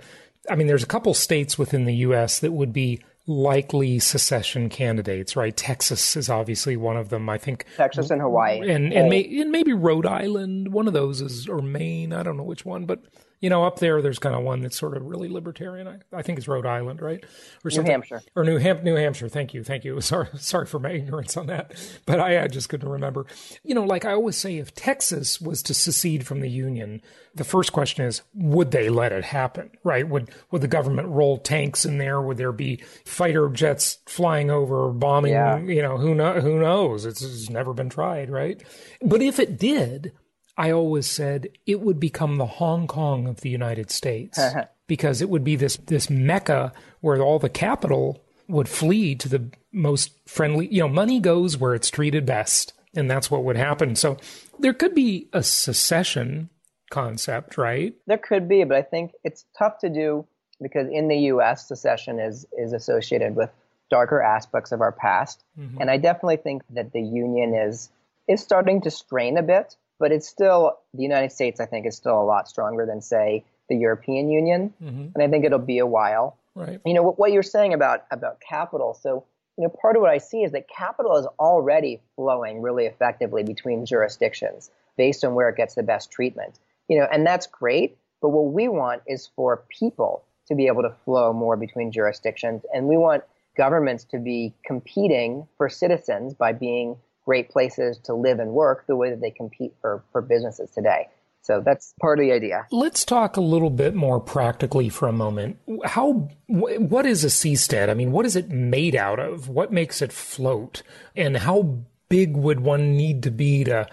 I 0.50 0.56
mean, 0.56 0.68
there's 0.68 0.84
a 0.84 0.88
couple 0.88 1.14
states 1.14 1.58
within 1.58 1.84
the 1.86 1.96
U.S. 1.96 2.40
that 2.40 2.54
would 2.54 2.72
be 2.72 3.02
likely 3.28 4.00
secession 4.00 4.70
candidates, 4.70 5.36
right? 5.36 5.56
Texas 5.56 6.16
is 6.16 6.30
obviously 6.30 6.78
one 6.78 6.96
of 6.96 7.10
them. 7.10 7.30
I 7.30 7.38
think 7.38 7.66
Texas 7.76 8.10
and 8.10 8.22
Hawaii. 8.22 8.60
and 8.70 8.94
and, 8.94 9.10
may, 9.10 9.42
and 9.42 9.52
maybe 9.52 9.74
Rhode 9.74 10.06
Island, 10.06 10.72
one 10.72 10.88
of 10.88 10.94
those 10.94 11.22
is, 11.22 11.48
or 11.48 11.62
Maine. 11.62 12.14
I 12.14 12.24
don't 12.24 12.38
know 12.38 12.44
which 12.44 12.66
one, 12.66 12.86
but 12.86 13.04
you 13.40 13.50
know, 13.50 13.64
up 13.66 13.80
there, 13.80 14.02
there's 14.02 14.20
kind 14.20 14.36
of 14.36 14.44
one 14.44 14.62
that's 14.62 14.78
sort 14.78 14.98
of 14.98 15.06
really 15.06 15.30
libertarian. 15.30 15.88
I, 15.88 15.98
I 16.12 16.22
think 16.22 16.40
it's 16.40 16.48
Rhode 16.48 16.66
Island, 16.66 17.02
right? 17.02 17.24
Or 17.64 17.70
New 17.72 17.84
Hampshire. 17.84 18.22
or 18.36 18.44
New 18.44 18.58
Ham- 18.58 18.84
New 18.84 18.96
Hampshire. 18.96 19.30
Thank 19.30 19.54
you, 19.54 19.64
thank 19.64 19.84
you. 19.86 20.00
Sorry, 20.08 20.28
sorry 20.38 20.66
for 20.66 20.80
my 20.80 20.92
ignorance 20.92 21.36
on 21.38 21.48
that, 21.48 21.74
but 22.06 22.20
I, 22.20 22.44
I 22.44 22.48
just 22.48 22.70
couldn't 22.70 22.90
remember. 22.90 23.26
You 23.64 23.76
know, 23.76 23.84
like 23.84 24.06
I 24.06 24.14
always 24.14 24.38
say, 24.38 24.58
if 24.58 24.74
Texas 24.74 25.40
was 25.42 25.62
to 25.64 25.74
secede 25.74 26.26
from 26.26 26.40
the 26.42 26.50
Union, 26.50 27.02
the 27.36 27.44
first 27.44 27.74
question 27.74 28.06
is, 28.06 28.22
would 28.34 28.72
they 28.72 28.90
let 28.90 29.12
it 29.12 29.26
happen? 29.26 29.70
Right? 29.84 30.08
Would 30.08 30.32
would 30.52 30.62
the 30.62 30.68
government 30.68 31.10
roll 31.10 31.38
tanks 31.38 31.86
in 31.86 31.98
there? 31.98 32.22
Would 32.22 32.38
there 32.38 32.52
be 32.52 32.78
fighter 33.06 33.50
jets 33.50 34.00
flying 34.06 34.50
over, 34.50 34.90
bombing? 34.90 35.34
Yeah. 35.34 35.60
You 35.60 35.82
know, 35.82 35.98
who 35.98 36.16
know, 36.16 36.40
who 36.42 36.60
knows? 36.60 37.06
It's, 37.06 37.22
it's 37.22 37.50
never 37.50 37.74
been 37.74 37.90
tried, 37.90 38.30
right? 38.30 38.62
But 39.02 39.22
if 39.22 39.40
it 39.40 39.60
did, 39.60 40.14
I 40.58 40.72
always 40.72 41.06
said 41.06 41.50
it 41.66 41.82
would 41.82 42.00
become 42.00 42.38
the 42.38 42.46
Hong 42.46 42.88
Kong 42.88 43.28
of 43.28 43.42
the 43.42 43.50
United 43.50 43.92
States 43.92 44.40
because 44.88 45.22
it 45.22 45.30
would 45.30 45.44
be 45.44 45.56
this 45.56 45.78
this 45.78 46.10
mecca 46.10 46.74
where 47.02 47.22
all 47.22 47.40
the 47.40 47.50
capital 47.50 48.24
would 48.48 48.70
flee 48.70 49.16
to 49.16 49.30
the 49.30 49.52
most 49.72 50.12
friendly. 50.28 50.68
You 50.68 50.82
know, 50.82 50.88
money 50.88 51.20
goes 51.20 51.58
where 51.58 51.76
it's 51.76 51.90
treated 51.90 52.26
best, 52.26 52.74
and 52.96 53.10
that's 53.10 53.30
what 53.30 53.44
would 53.44 53.58
happen. 53.58 53.96
So 53.96 54.18
there 54.60 54.74
could 54.74 54.96
be 54.96 55.30
a 55.34 55.44
secession 55.44 56.50
concept, 56.90 57.58
right? 57.58 57.94
There 58.08 58.18
could 58.18 58.48
be, 58.48 58.64
but 58.64 58.78
I 58.78 58.82
think 58.82 59.12
it's 59.24 59.46
tough 59.58 59.80
to 59.80 59.90
do 59.90 60.26
because 60.62 60.88
in 60.90 61.08
the 61.08 61.18
U.S., 61.32 61.68
secession 61.68 62.20
is 62.20 62.46
is 62.58 62.74
associated 62.74 63.36
with 63.36 63.52
darker 63.90 64.22
aspects 64.22 64.72
of 64.72 64.82
our 64.82 64.92
past, 64.92 65.44
mm-hmm. 65.60 65.80
and 65.80 65.92
I 65.92 65.98
definitely 65.98 66.38
think 66.38 66.64
that 66.72 66.94
the 66.94 67.02
Union 67.02 67.54
is 67.54 67.90
is 68.28 68.42
starting 68.42 68.82
to 68.82 68.92
strain 68.92 69.38
a 69.38 69.44
bit, 69.44 69.76
but 70.00 70.12
it's 70.12 70.28
still 70.28 70.78
the 70.94 71.04
United 71.04 71.32
States. 71.32 71.60
I 71.60 71.66
think 71.66 71.86
is 71.86 71.96
still 71.96 72.20
a 72.20 72.24
lot 72.24 72.48
stronger 72.48 72.86
than 72.86 73.02
say 73.02 73.44
the 73.70 73.76
European 73.76 74.30
Union, 74.30 74.74
mm-hmm. 74.82 75.08
and 75.14 75.24
I 75.24 75.28
think 75.28 75.46
it'll 75.46 75.60
be 75.60 75.80
a 75.80 75.86
while. 75.86 76.38
Right. 76.56 76.82
you 76.86 76.96
know 76.96 77.04
what, 77.04 77.20
what 77.20 77.32
you're 77.32 77.44
saying 77.44 77.76
about 77.76 78.06
about 78.10 78.40
capital 78.42 78.96
so 78.96 79.24
you 79.60 79.64
know 79.64 79.70
part 79.80 79.96
of 79.96 80.02
what 80.02 80.10
i 80.10 80.18
see 80.18 80.42
is 80.42 80.54
that 80.54 80.68
capital 80.68 81.16
is 81.18 81.28
already 81.40 82.02
flowing 82.16 82.64
really 82.64 82.88
effectively 82.88 83.44
between 83.44 83.86
jurisdictions 83.86 84.72
based 84.98 85.24
on 85.24 85.36
where 85.36 85.50
it 85.50 85.56
gets 85.56 85.76
the 85.76 85.84
best 85.84 86.10
treatment 86.10 86.58
you 86.88 86.98
know 86.98 87.08
and 87.12 87.28
that's 87.28 87.46
great 87.46 87.96
but 88.24 88.30
what 88.30 88.52
we 88.52 88.68
want 88.68 89.04
is 89.06 89.30
for 89.36 89.64
people 89.70 90.24
to 90.48 90.56
be 90.56 90.66
able 90.66 90.82
to 90.82 90.96
flow 91.06 91.32
more 91.32 91.56
between 91.56 91.92
jurisdictions 91.92 92.64
and 92.74 92.88
we 92.88 92.98
want 92.98 93.24
governments 93.56 94.04
to 94.04 94.18
be 94.18 94.54
competing 94.66 95.48
for 95.58 95.70
citizens 95.70 96.34
by 96.34 96.54
being 96.54 96.98
great 97.28 97.50
places 97.50 98.00
to 98.06 98.14
live 98.14 98.40
and 98.40 98.52
work 98.52 98.88
the 98.88 98.96
way 98.96 99.12
that 99.12 99.22
they 99.22 99.32
compete 99.32 99.74
for 99.82 100.02
for 100.12 100.22
businesses 100.22 100.72
today 100.72 101.08
so 101.42 101.62
that's 101.64 101.94
part 102.02 102.20
of 102.20 102.26
the 102.26 102.32
idea 102.32 102.66
Let's 102.72 103.06
talk 103.06 103.38
a 103.38 103.42
little 103.42 103.70
bit 103.70 103.96
more 103.96 104.20
practically 104.20 104.90
for 104.90 105.08
a 105.08 105.14
moment. 105.14 105.58
How 105.86 106.30
what 106.48 107.06
is 107.06 107.24
a 107.24 107.28
seastead? 107.28 107.90
I 107.90 107.94
mean, 107.94 108.12
what 108.12 108.26
is 108.26 108.36
it 108.36 108.50
made 108.50 108.96
out 108.96 109.20
of? 109.20 109.48
What 109.48 109.72
makes 109.72 110.02
it 110.02 110.12
float? 110.12 110.84
And 111.16 111.38
how 111.38 111.78
big 112.10 112.36
would 112.36 112.60
one 112.60 112.98
need 112.98 113.24
to 113.24 113.32
be 113.32 113.64
to 113.64 113.88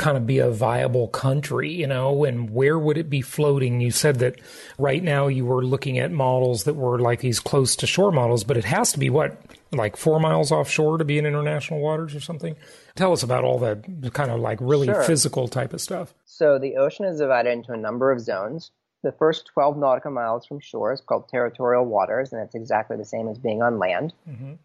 kind 0.00 0.16
of 0.16 0.26
be 0.26 0.38
a 0.38 0.50
viable 0.50 1.08
country, 1.08 1.70
you 1.70 1.86
know, 1.86 2.24
and 2.24 2.48
where 2.48 2.78
would 2.78 2.96
it 2.96 3.10
be 3.10 3.20
floating? 3.20 3.82
You 3.82 3.90
said 3.90 4.18
that 4.20 4.40
right 4.78 5.02
now 5.02 5.26
you 5.26 5.44
were 5.44 5.62
looking 5.62 5.98
at 5.98 6.10
models 6.10 6.64
that 6.64 6.74
were 6.74 6.98
like 6.98 7.20
these 7.20 7.38
close 7.38 7.76
to 7.76 7.86
shore 7.86 8.10
models, 8.10 8.42
but 8.42 8.56
it 8.56 8.64
has 8.64 8.92
to 8.92 8.98
be 8.98 9.10
what, 9.10 9.38
like 9.72 9.98
four 9.98 10.18
miles 10.18 10.50
offshore 10.50 10.96
to 10.96 11.04
be 11.04 11.18
in 11.18 11.26
international 11.26 11.80
waters 11.80 12.14
or 12.14 12.20
something? 12.20 12.56
Tell 12.96 13.12
us 13.12 13.22
about 13.22 13.44
all 13.44 13.58
that 13.58 13.84
kind 14.14 14.30
of 14.30 14.40
like 14.40 14.58
really 14.62 14.86
Sure. 14.86 15.02
physical 15.02 15.48
type 15.48 15.74
of 15.74 15.82
stuff. 15.82 16.14
So 16.24 16.58
the 16.58 16.76
ocean 16.76 17.04
is 17.04 17.18
divided 17.18 17.50
into 17.50 17.72
a 17.72 17.76
number 17.76 18.10
of 18.10 18.20
zones. 18.20 18.70
The 19.02 19.12
first 19.12 19.46
12 19.54 19.78
nautical 19.78 20.10
miles 20.10 20.44
from 20.44 20.60
shore 20.60 20.92
is 20.92 21.00
called 21.00 21.28
territorial 21.28 21.86
waters, 21.86 22.32
and 22.34 22.42
it's 22.42 22.54
exactly 22.54 22.96
the 22.98 23.04
same 23.04 23.28
as 23.28 23.38
being 23.38 23.62
on 23.62 23.78
land. 23.78 24.12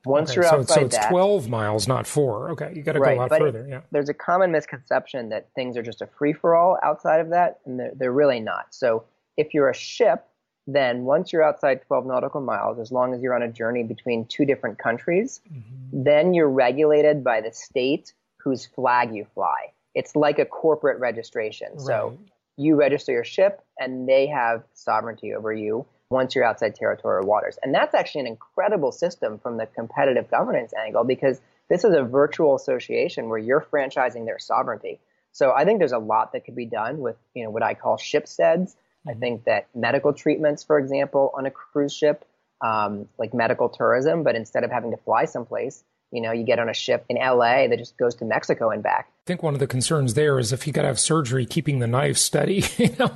Once 0.05 0.31
Okay, 0.31 0.35
you're 0.35 0.43
so, 0.49 0.57
outside 0.59 0.73
so 0.81 0.85
it's 0.87 0.97
that, 0.97 1.09
12 1.09 1.47
miles, 1.47 1.87
not 1.87 2.05
four. 2.05 2.51
Okay, 2.51 2.73
you 2.75 2.83
got 2.83 2.93
to 2.93 2.99
right, 2.99 3.15
go 3.15 3.21
a 3.21 3.27
lot 3.29 3.37
further. 3.39 3.65
Yeah. 3.67 3.81
there's 3.91 4.09
a 4.09 4.13
common 4.13 4.51
misconception 4.51 5.29
that 5.29 5.47
things 5.55 5.77
are 5.77 5.81
just 5.83 6.01
a 6.01 6.07
free 6.07 6.33
for 6.33 6.53
all 6.55 6.77
outside 6.83 7.21
of 7.21 7.29
that, 7.29 7.59
and 7.65 7.79
they're, 7.79 7.91
they're 7.95 8.11
really 8.11 8.41
not. 8.41 8.67
So 8.71 9.05
if 9.37 9.53
you're 9.53 9.69
a 9.69 9.73
ship, 9.75 10.27
then 10.67 11.03
once 11.05 11.31
you're 11.31 11.43
outside 11.43 11.81
12 11.87 12.05
nautical 12.05 12.41
miles, 12.41 12.77
as 12.79 12.91
long 12.91 13.13
as 13.13 13.21
you're 13.21 13.35
on 13.35 13.43
a 13.43 13.47
journey 13.51 13.83
between 13.83 14.25
two 14.25 14.43
different 14.45 14.77
countries, 14.79 15.39
Mm-hmm. 15.53 16.03
then 16.03 16.33
you're 16.33 16.49
regulated 16.49 17.23
by 17.23 17.39
the 17.39 17.51
state 17.53 18.13
whose 18.37 18.65
flag 18.65 19.15
you 19.15 19.25
fly. 19.33 19.71
It's 19.93 20.15
like 20.15 20.39
a 20.39 20.45
corporate 20.45 20.99
registration. 20.99 21.79
So 21.79 22.09
Right. 22.09 22.17
You 22.57 22.75
register 22.75 23.11
your 23.11 23.23
ship 23.23 23.61
and 23.79 24.07
they 24.07 24.27
have 24.27 24.63
sovereignty 24.73 25.33
over 25.33 25.51
you 25.51 25.85
once 26.09 26.35
you're 26.35 26.43
outside 26.43 26.75
territorial 26.75 27.27
waters. 27.27 27.57
And 27.61 27.73
that's 27.73 27.93
actually 27.95 28.21
an 28.21 28.27
incredible 28.27 28.91
system 28.91 29.39
from 29.39 29.57
the 29.57 29.65
competitive 29.65 30.29
governance 30.29 30.73
angle 30.73 31.03
because 31.03 31.41
this 31.69 31.83
is 31.83 31.93
a 31.93 32.03
virtual 32.03 32.55
association 32.55 33.27
where 33.27 33.39
you're 33.39 33.61
franchising 33.61 34.25
their 34.25 34.39
sovereignty. 34.39 34.99
So 35.31 35.51
I 35.51 35.65
think 35.65 35.79
there's 35.79 35.91
a 35.91 35.99
lot 35.99 36.31
that 36.33 36.45
could 36.45 36.55
be 36.55 36.65
done 36.65 36.99
with, 36.99 37.17
you 37.33 37.43
know, 37.43 37.49
what 37.49 37.63
I 37.63 37.73
call 37.73 37.97
shipsteads. 37.97 38.75
I 39.05 39.11
mm-hmm. 39.11 39.19
think 39.19 39.43
that 39.45 39.67
medical 39.75 40.13
treatments, 40.13 40.63
for 40.63 40.77
example, 40.79 41.33
on 41.35 41.45
a 41.45 41.51
cruise 41.51 41.93
ship, 41.93 42.23
um, 42.61 43.09
like 43.17 43.33
medical 43.33 43.67
tourism, 43.67 44.23
but 44.23 44.35
instead 44.35 44.63
of 44.63 44.71
having 44.71 44.91
to 44.91 44.97
fly 44.97 45.25
someplace, 45.25 45.83
you 46.15 46.21
know, 46.21 46.31
you 46.31 46.43
get 46.43 46.59
on 46.59 46.69
a 46.69 46.73
ship 46.73 47.05
in 47.09 47.17
LA 47.17 47.67
that 47.67 47.77
just 47.77 47.97
goes 47.97 48.15
to 48.15 48.25
Mexico 48.25 48.69
and 48.69 48.81
back. 48.81 49.07
I 49.09 49.27
think 49.27 49.43
one 49.43 49.53
of 49.53 49.59
the 49.59 49.67
concerns 49.67 50.13
there 50.13 50.39
is 50.39 50.53
if 50.53 50.65
you 50.65 50.73
got 50.73 50.83
to 50.83 50.87
have 50.87 50.99
surgery, 50.99 51.45
keeping 51.45 51.79
the 51.79 51.87
knife 51.87 52.17
steady. 52.17 52.63
you, 52.77 52.95
know? 52.97 53.11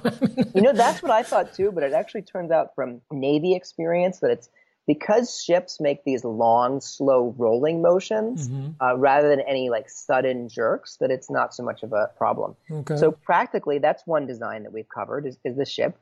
you 0.53 0.61
know, 0.61 0.73
that's 0.73 1.01
what 1.01 1.11
I 1.11 1.23
thought 1.23 1.53
too, 1.53 1.71
but 1.71 1.83
it 1.83 1.93
actually 1.93 2.23
turns 2.23 2.51
out 2.51 2.75
from 2.75 3.01
Navy 3.11 3.55
experience 3.55 4.19
that 4.19 4.31
it's 4.31 4.49
because 4.89 5.39
ships 5.39 5.79
make 5.79 6.03
these 6.03 6.23
long, 6.23 6.81
slow 6.81 7.35
rolling 7.37 7.79
motions 7.79 8.49
mm-hmm. 8.49 8.71
uh, 8.81 8.97
rather 8.97 9.29
than 9.29 9.39
any 9.41 9.69
like 9.69 9.87
sudden 9.87 10.49
jerks, 10.49 10.97
that 10.97 11.11
it's 11.11 11.29
not 11.29 11.53
so 11.53 11.61
much 11.61 11.83
of 11.83 11.93
a 11.93 12.09
problem. 12.17 12.55
Okay. 12.71 12.97
So 12.97 13.11
practically, 13.11 13.77
that's 13.77 14.07
one 14.07 14.25
design 14.25 14.63
that 14.63 14.73
we've 14.73 14.89
covered 14.89 15.27
is, 15.27 15.37
is 15.45 15.55
the 15.57 15.65
ship. 15.65 15.95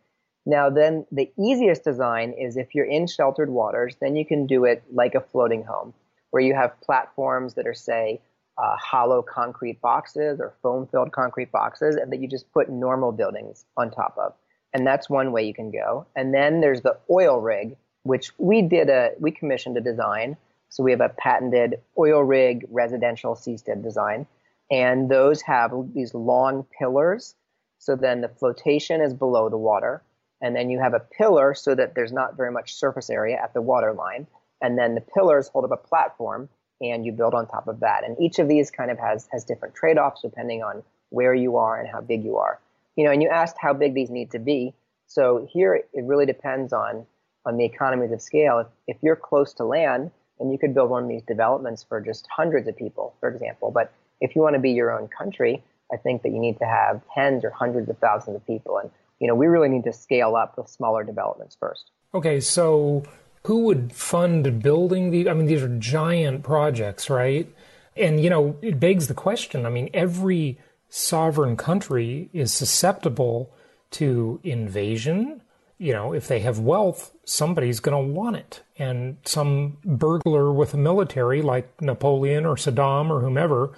Now, 0.45 0.69
then 0.69 1.05
the 1.12 1.29
easiest 1.38 1.83
design 1.83 2.31
is 2.31 2.55
if 2.55 2.73
you're 2.73 2.86
in 2.86 3.07
sheltered 3.07 3.49
waters, 3.49 3.97
then 3.99 4.15
you 4.15 4.25
can 4.25 4.47
do 4.47 4.63
it 4.63 4.81
like 4.93 5.13
a 5.13 5.19
floating 5.19 5.65
home, 5.65 5.93
where 6.31 6.43
you 6.43 6.53
have 6.53 6.79
platforms 6.81 7.53
that 7.55 7.67
are, 7.67 7.73
say, 7.73 8.21
uh, 8.57 8.75
hollow 8.77 9.21
concrete 9.21 9.79
boxes 9.81 10.39
or 10.39 10.53
foam 10.61 10.87
filled 10.87 11.11
concrete 11.11 11.51
boxes, 11.51 11.95
and 11.95 12.11
that 12.11 12.19
you 12.19 12.27
just 12.27 12.51
put 12.51 12.69
normal 12.69 13.11
buildings 13.11 13.65
on 13.77 13.91
top 13.91 14.15
of. 14.17 14.33
And 14.73 14.85
that's 14.85 15.09
one 15.09 15.31
way 15.31 15.45
you 15.45 15.53
can 15.53 15.71
go. 15.71 16.07
And 16.15 16.33
then 16.33 16.61
there's 16.61 16.81
the 16.81 16.97
oil 17.09 17.39
rig, 17.39 17.77
which 18.03 18.31
we 18.37 18.61
did 18.61 18.89
a, 18.89 19.11
we 19.19 19.31
commissioned 19.31 19.77
a 19.77 19.81
design. 19.81 20.37
So 20.69 20.83
we 20.83 20.91
have 20.91 21.01
a 21.01 21.09
patented 21.09 21.75
oil 21.97 22.23
rig 22.23 22.65
residential 22.69 23.35
seastead 23.35 23.83
design. 23.83 24.27
And 24.69 25.09
those 25.09 25.41
have 25.43 25.71
these 25.93 26.13
long 26.13 26.65
pillars. 26.77 27.35
So 27.79 27.95
then 27.95 28.21
the 28.21 28.27
flotation 28.27 29.01
is 29.01 29.13
below 29.13 29.49
the 29.49 29.57
water 29.57 30.01
and 30.41 30.55
then 30.55 30.69
you 30.69 30.79
have 30.79 30.93
a 30.93 30.99
pillar 30.99 31.53
so 31.53 31.73
that 31.75 31.95
there's 31.95 32.11
not 32.11 32.37
very 32.37 32.51
much 32.51 32.75
surface 32.75 33.09
area 33.09 33.39
at 33.41 33.53
the 33.53 33.61
water 33.61 33.93
line. 33.93 34.27
And 34.61 34.77
then 34.77 34.95
the 34.95 35.01
pillars 35.01 35.47
hold 35.47 35.65
up 35.65 35.71
a 35.71 35.77
platform 35.87 36.49
and 36.81 37.05
you 37.05 37.11
build 37.11 37.33
on 37.33 37.47
top 37.47 37.67
of 37.67 37.79
that. 37.81 38.03
And 38.03 38.19
each 38.19 38.39
of 38.39 38.47
these 38.47 38.71
kind 38.71 38.91
of 38.91 38.99
has, 38.99 39.27
has 39.31 39.43
different 39.43 39.75
trade-offs 39.75 40.21
depending 40.21 40.63
on 40.63 40.83
where 41.09 41.33
you 41.33 41.57
are 41.57 41.79
and 41.79 41.89
how 41.89 42.01
big 42.01 42.23
you 42.23 42.37
are. 42.37 42.59
You 42.95 43.05
know, 43.05 43.11
and 43.11 43.21
you 43.21 43.29
asked 43.29 43.57
how 43.59 43.73
big 43.73 43.93
these 43.93 44.09
need 44.09 44.31
to 44.31 44.39
be. 44.39 44.73
So 45.07 45.47
here 45.51 45.75
it 45.75 46.03
really 46.03 46.25
depends 46.25 46.73
on, 46.73 47.05
on 47.45 47.57
the 47.57 47.65
economies 47.65 48.11
of 48.11 48.21
scale. 48.21 48.59
If, 48.59 48.67
if 48.87 49.03
you're 49.03 49.15
close 49.15 49.53
to 49.55 49.65
land, 49.65 50.11
and 50.39 50.51
you 50.51 50.57
could 50.57 50.73
build 50.73 50.89
one 50.89 51.03
of 51.03 51.09
these 51.09 51.23
developments 51.23 51.83
for 51.87 51.99
just 51.99 52.27
hundreds 52.35 52.67
of 52.67 52.77
people, 52.77 53.15
for 53.19 53.29
example. 53.29 53.71
But 53.71 53.91
if 54.21 54.35
you 54.35 54.41
want 54.41 54.53
to 54.53 54.59
be 54.59 54.71
your 54.71 54.91
own 54.91 55.07
country, 55.07 55.63
I 55.91 55.97
think 55.97 56.23
that 56.23 56.29
you 56.29 56.39
need 56.39 56.59
to 56.59 56.65
have 56.65 57.01
tens 57.13 57.43
or 57.43 57.49
hundreds 57.49 57.89
of 57.89 57.97
thousands 57.97 58.35
of 58.35 58.45
people. 58.45 58.77
And 58.77 58.91
you 59.19 59.27
know, 59.27 59.35
we 59.35 59.47
really 59.47 59.69
need 59.69 59.83
to 59.85 59.93
scale 59.93 60.35
up 60.35 60.57
with 60.57 60.69
smaller 60.69 61.03
developments 61.03 61.57
first. 61.59 61.89
Okay, 62.13 62.39
so 62.39 63.03
who 63.47 63.60
would 63.60 63.93
fund 63.93 64.62
building 64.62 65.10
these? 65.10 65.25
I 65.25 65.33
mean, 65.33 65.45
these 65.45 65.63
are 65.63 65.79
giant 65.79 66.43
projects, 66.43 67.10
right? 67.10 67.49
And, 67.95 68.21
you 68.21 68.29
know, 68.29 68.57
it 68.62 68.77
begs 68.77 69.07
the 69.07 69.13
question. 69.13 69.65
I 69.65 69.69
mean, 69.69 69.89
every 69.93 70.60
sovereign 70.89 71.55
country 71.55 72.29
is 72.33 72.51
susceptible 72.51 73.53
to 73.91 74.41
invasion. 74.43 75.41
You 75.77 75.93
know, 75.93 76.12
if 76.12 76.27
they 76.27 76.39
have 76.39 76.60
wealth, 76.60 77.13
somebody's 77.23 77.79
going 77.79 77.95
to 77.95 78.13
want 78.13 78.36
it. 78.36 78.63
And 78.77 79.15
some 79.23 79.77
burglar 79.86 80.51
with 80.51 80.73
a 80.73 80.77
military 80.77 81.41
like 81.41 81.81
Napoleon 81.81 82.45
or 82.45 82.57
Saddam 82.57 83.10
or 83.10 83.21
whomever, 83.21 83.71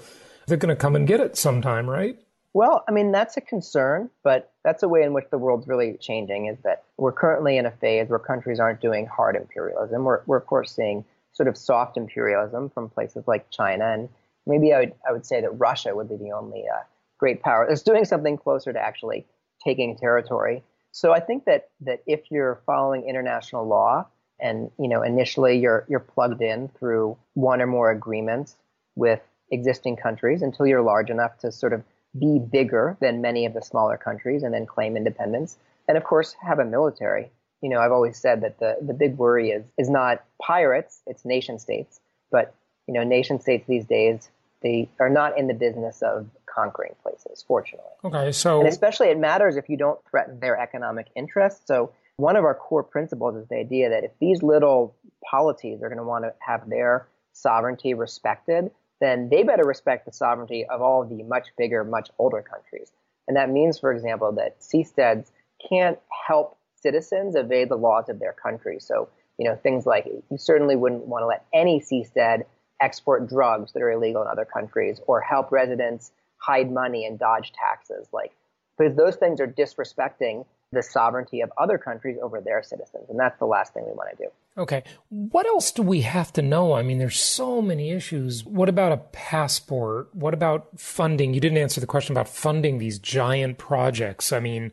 they're 0.48 0.58
going 0.58 0.76
to 0.76 0.82
come 0.82 0.96
and 0.96 1.08
get 1.08 1.20
it 1.20 1.38
sometime, 1.38 1.88
right? 1.88 2.18
Well, 2.54 2.84
I 2.88 2.92
mean, 2.92 3.12
that's 3.12 3.38
a 3.38 3.42
concern, 3.42 4.10
but 4.24 4.52
that's 4.64 4.82
a 4.82 4.88
way 4.88 5.04
in 5.04 5.14
which 5.14 5.26
the 5.30 5.38
world's 5.38 5.68
really 5.68 5.98
changing 6.00 6.48
is 6.48 6.58
that 6.64 6.84
we're 6.98 7.12
currently 7.12 7.58
in 7.58 7.66
a 7.66 7.72
phase 7.72 8.10
where 8.10 8.20
countries 8.20 8.60
aren't 8.60 8.82
doing 8.82 9.06
hard 9.06 9.36
imperialism. 9.36 10.04
We're, 10.04 10.22
we're 10.26 10.38
of 10.38 10.48
course, 10.48 10.72
seeing 10.72 11.06
sort 11.34 11.48
of 11.48 11.56
soft 11.56 11.96
imperialism 11.96 12.70
from 12.72 12.90
places 12.90 13.26
like 13.28 13.52
China. 13.52 13.86
And 13.86 14.10
maybe 14.48 14.74
I 14.74 14.80
would, 14.80 14.94
I 15.08 15.12
would 15.12 15.26
say 15.26 15.42
that 15.42 15.52
Russia 15.52 15.96
would 15.96 16.10
be 16.10 16.18
the 16.18 16.32
only 16.32 16.64
uh, 16.68 16.82
great 17.20 17.44
power 17.44 17.68
that's 17.70 17.84
doing 17.84 18.04
something 18.06 18.38
closer 18.38 18.74
to 18.74 18.80
actually 18.80 19.28
taking 19.64 19.96
territory. 19.96 20.64
So 20.92 21.14
I 21.14 21.20
think 21.20 21.46
that, 21.46 21.70
that 21.82 22.02
if 22.08 22.32
you're 22.32 22.62
following 22.66 23.08
international 23.08 23.68
law 23.68 24.08
and, 24.40 24.72
you 24.80 24.88
know, 24.90 25.04
initially 25.04 25.60
you're, 25.60 25.86
you're 25.88 26.00
plugged 26.00 26.42
in 26.42 26.70
through 26.80 27.16
one 27.36 27.62
or 27.62 27.68
more 27.68 27.92
agreements 27.92 28.56
with 28.96 29.22
existing 29.52 29.98
countries 29.98 30.42
until 30.42 30.66
you're 30.66 30.82
large 30.82 31.12
enough 31.12 31.38
to 31.40 31.52
sort 31.52 31.74
of 31.74 31.84
be 32.18 32.40
bigger 32.40 32.98
than 33.02 33.22
many 33.22 33.46
of 33.46 33.54
the 33.54 33.62
smaller 33.62 33.98
countries 33.98 34.44
and 34.44 34.54
then 34.54 34.66
claim 34.66 34.98
independence. 34.98 35.58
And 35.88 35.98
of 35.98 36.04
course, 36.04 36.36
have 36.42 36.60
a 36.60 36.66
military. 36.66 37.32
You 37.62 37.70
know, 37.70 37.80
I've 37.80 37.92
always 37.92 38.18
said 38.18 38.42
that 38.42 38.60
the, 38.60 38.78
the 38.82 38.94
big 38.94 39.18
worry 39.18 39.50
is, 39.52 39.66
is 39.78 39.90
not 39.90 40.24
pirates, 40.42 41.02
it's 41.06 41.26
nation 41.26 41.60
states. 41.60 42.00
But, 42.32 42.54
you 42.88 42.94
know, 42.94 43.04
nation 43.04 43.40
states 43.40 43.66
these 43.68 43.86
days, 43.86 44.30
they 44.62 44.90
are 45.00 45.10
not 45.10 45.38
in 45.38 45.48
the 45.48 45.54
business 45.54 46.02
of 46.02 46.28
conquering 46.46 46.96
places, 47.04 47.44
fortunately. 47.48 47.92
Okay, 48.04 48.32
so. 48.32 48.60
And 48.60 48.68
especially 48.68 49.08
it 49.08 49.18
matters 49.18 49.56
if 49.56 49.70
you 49.70 49.78
don't 49.78 50.00
threaten 50.10 50.40
their 50.40 50.60
economic 50.60 51.08
interests. 51.16 51.62
So 51.66 51.92
one 52.18 52.36
of 52.36 52.44
our 52.44 52.56
core 52.56 52.84
principles 52.84 53.36
is 53.36 53.48
the 53.48 53.56
idea 53.58 53.90
that 53.90 54.04
if 54.04 54.12
these 54.20 54.44
little 54.44 54.96
polities 55.30 55.82
are 55.82 55.90
going 55.90 55.98
to 55.98 56.04
want 56.04 56.26
to 56.26 56.34
have 56.40 56.70
their 56.70 57.08
sovereignty 57.34 57.94
respected, 57.94 58.72
then 59.00 59.30
they 59.30 59.44
better 59.44 59.66
respect 59.66 60.06
the 60.06 60.12
sovereignty 60.12 60.66
of 60.66 60.82
all 60.82 61.06
the 61.06 61.24
much 61.24 61.48
bigger, 61.58 61.84
much 61.84 62.10
older 62.18 62.42
countries. 62.42 62.92
And 63.28 63.38
that 63.38 63.50
means, 63.50 63.80
for 63.80 63.92
example, 63.92 64.32
that 64.34 64.60
seasteads 64.60 65.32
can't 65.70 66.00
help 66.28 66.58
citizens 66.76 67.36
evade 67.36 67.70
the 67.70 67.76
laws 67.76 68.10
of 68.10 68.20
their 68.20 68.34
country. 68.34 68.80
So, 68.80 69.10
you 69.38 69.46
know, 69.46 69.56
things 69.56 69.86
like 69.86 70.06
you 70.06 70.38
certainly 70.38 70.76
wouldn't 70.76 71.06
want 71.08 71.24
to 71.24 71.28
let 71.28 71.46
any 71.54 71.80
seastead 71.80 72.44
export 72.82 73.28
drugs 73.28 73.74
that 73.74 73.82
are 73.82 73.92
illegal 73.92 74.22
in 74.22 74.28
other 74.28 74.46
countries 74.46 75.02
or 75.08 75.22
help 75.22 75.52
residents 75.52 76.12
hide 76.38 76.72
money 76.72 77.06
and 77.06 77.20
dodge 77.20 77.52
taxes. 77.52 78.08
Like, 78.14 78.32
because 78.78 78.96
those 78.96 79.18
things 79.18 79.42
are 79.42 79.48
disrespecting 79.48 80.46
the 80.72 80.84
sovereignty 80.84 81.42
of 81.42 81.52
other 81.58 81.78
countries 81.78 82.18
over 82.22 82.42
their 82.42 82.62
citizens. 82.62 83.06
And 83.10 83.20
that's 83.20 83.38
the 83.40 83.46
last 83.46 83.74
thing 83.74 83.86
we 83.86 83.92
want 83.94 84.16
to 84.16 84.24
do. 84.24 84.30
Okay. 84.58 84.84
What 85.10 85.48
else 85.48 85.72
do 85.72 85.82
we 85.82 86.02
have 86.02 86.32
to 86.34 86.42
know? 86.42 86.74
I 86.74 86.84
mean, 86.84 87.00
there's 87.00 87.20
so 87.20 87.62
many 87.62 87.92
issues. 87.92 88.46
What 88.46 88.70
about 88.70 88.92
a 88.92 88.98
passport? 88.98 90.14
What 90.14 90.34
about 90.34 90.68
funding? 90.80 91.34
You 91.34 91.40
didn't 91.40 91.58
answer 91.58 91.82
the 91.82 91.88
question 91.88 92.14
about 92.14 92.28
funding 92.28 92.78
these 92.78 93.00
giant 93.00 93.58
projects. 93.58 94.32
I 94.32 94.40
mean, 94.40 94.72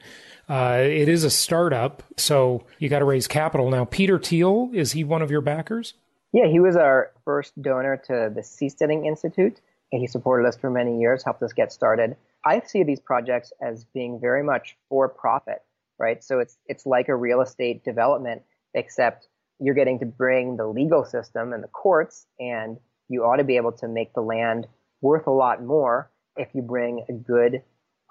uh, 0.49 0.79
it 0.81 1.09
is 1.09 1.25
a 1.25 1.31
startup, 1.31 2.03
so 2.17 2.65
you 2.79 2.89
got 2.89 2.99
to 2.99 3.05
raise 3.05 3.27
capital. 3.27 3.71
Now, 3.71 3.85
Peter 3.85 4.19
Thiel, 4.19 4.71
is 4.75 4.93
he 4.93 5.03
one 5.03 5.23
of 5.23 5.31
your 5.31 5.41
backers? 5.41 5.95
Yeah, 6.33 6.47
he 6.47 6.61
was 6.61 6.77
our 6.77 7.13
first 7.25 7.61
donor 7.61 7.97
to 8.09 8.31
the 8.35 8.43
Seasteading 8.43 9.07
Institute, 9.07 9.61
and 9.91 10.01
he 10.01 10.07
supported 10.07 10.47
us 10.47 10.57
for 10.57 10.71
many 10.71 11.01
years, 11.01 11.25
helped 11.25 11.43
us 11.43 11.53
get 11.53 11.73
started. 11.73 12.17
I 12.45 12.61
see 12.61 12.85
these 12.85 13.01
projects 13.01 13.53
as 13.61 13.85
being 13.95 14.21
very 14.21 14.43
much 14.43 14.77
for 14.89 15.09
profit 15.09 15.63
right? 15.99 16.23
So 16.23 16.39
it's 16.41 16.59
it's 16.67 16.87
like 16.87 17.09
a 17.09 17.17
real 17.17 17.41
estate 17.41 17.85
development, 17.85 18.43
except 18.75 19.29
you're 19.59 19.75
getting 19.75 19.99
to 20.01 20.07
bring 20.07 20.57
the 20.57 20.67
legal 20.67 21.05
system 21.05 21.53
and 21.53 21.63
the 21.63 21.69
courts, 21.69 22.27
and 22.39 22.79
you 23.09 23.25
ought 23.25 23.37
to 23.37 23.45
be 23.45 23.57
able 23.57 23.73
to 23.73 23.89
make 23.89 24.13
the 24.15 24.21
land 24.21 24.67
worth 25.01 25.27
a 25.27 25.31
lot 25.31 25.63
more 25.63 26.11
if 26.37 26.49
you 26.55 26.63
bring 26.63 27.05
a 27.09 27.13
good, 27.13 27.63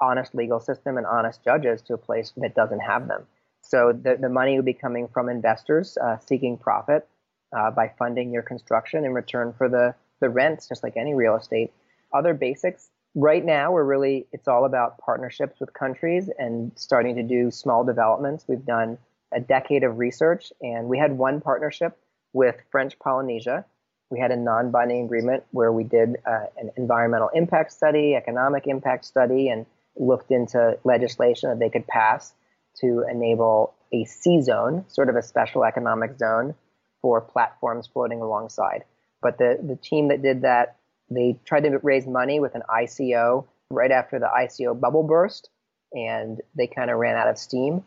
honest 0.02 0.34
legal 0.34 0.60
system 0.60 0.98
and 0.98 1.06
honest 1.06 1.44
judges 1.44 1.82
to 1.84 1.94
a 1.94 1.98
place 1.98 2.34
that 2.38 2.56
doesn't 2.56 2.80
have 2.80 3.08
them. 3.08 3.26
So 3.62 3.92
the, 3.94 4.18
the 4.20 4.30
money 4.30 4.56
would 4.56 4.66
be 4.66 4.74
coming 4.74 5.08
from 5.08 5.30
investors 5.30 5.98
uh, 5.98 6.18
seeking 6.26 6.58
profit 6.58 7.08
uh, 7.56 7.72
by 7.72 7.92
funding 7.98 8.32
your 8.32 8.44
construction 8.44 9.06
in 9.06 9.14
return 9.14 9.54
for 9.58 9.70
the, 9.70 9.96
the 10.22 10.30
rents, 10.30 10.68
just 10.68 10.84
like 10.84 10.98
any 10.98 11.14
real 11.14 11.36
estate. 11.36 11.74
Other 12.14 12.34
basics 12.34 12.90
right 13.16 13.44
now 13.44 13.72
we're 13.72 13.84
really 13.84 14.28
it's 14.34 14.48
all 14.48 14.66
about 14.66 14.98
partnerships 15.00 15.60
with 15.60 15.74
countries 15.74 16.30
and 16.38 16.72
starting 16.76 17.16
to 17.16 17.24
do 17.24 17.50
small 17.50 17.84
developments. 17.84 18.46
We've 18.48 18.66
done 18.66 18.98
a 19.34 19.40
decade 19.40 19.84
of 19.84 19.98
research 19.98 20.52
and 20.62 20.88
we 20.88 21.00
had 21.00 21.18
one 21.18 21.42
partnership 21.42 21.98
with 22.34 22.56
french 22.72 23.00
polynesia. 23.00 23.66
We 24.10 24.20
had 24.20 24.32
a 24.32 24.36
non-binding 24.36 25.06
agreement 25.06 25.44
where 25.52 25.72
we 25.72 25.84
did 25.84 26.18
uh, 26.28 26.46
an 26.58 26.72
environmental 26.78 27.30
impact 27.34 27.72
study 27.72 28.16
economic 28.16 28.68
impact 28.68 29.06
study 29.06 29.50
and 29.50 29.66
looked 29.96 30.30
into 30.30 30.78
legislation 30.84 31.50
that 31.50 31.60
they 31.60 31.70
could 31.70 31.88
pass 31.88 32.34
to 32.82 33.06
enable 33.10 33.74
a 33.94 34.04
SeaZone 34.04 34.92
sort 34.92 35.08
of 35.10 35.16
a 35.16 35.24
special 35.24 35.64
economic 35.64 36.18
zone 36.18 36.54
for 37.02 37.22
platforms 37.22 37.88
floating 37.88 38.22
alongside. 38.22 38.84
But 39.22 39.38
the, 39.38 39.58
the 39.64 39.78
team 39.78 40.10
that 40.10 40.22
did 40.22 40.42
that 40.42 40.76
they 41.10 41.38
tried 41.46 41.62
to 41.62 41.78
raise 41.84 42.08
money 42.08 42.40
with 42.40 42.56
an 42.56 42.64
ICO 42.70 43.46
right 43.70 43.92
after 43.92 44.20
the 44.20 44.30
ICO 44.36 44.80
bubble 44.80 45.04
burst. 45.04 45.50
and 45.94 46.42
they 46.56 46.68
kind 46.68 46.90
of 46.90 46.98
ran 46.98 47.16
out 47.16 47.28
of 47.28 47.38
steam. 47.38 47.84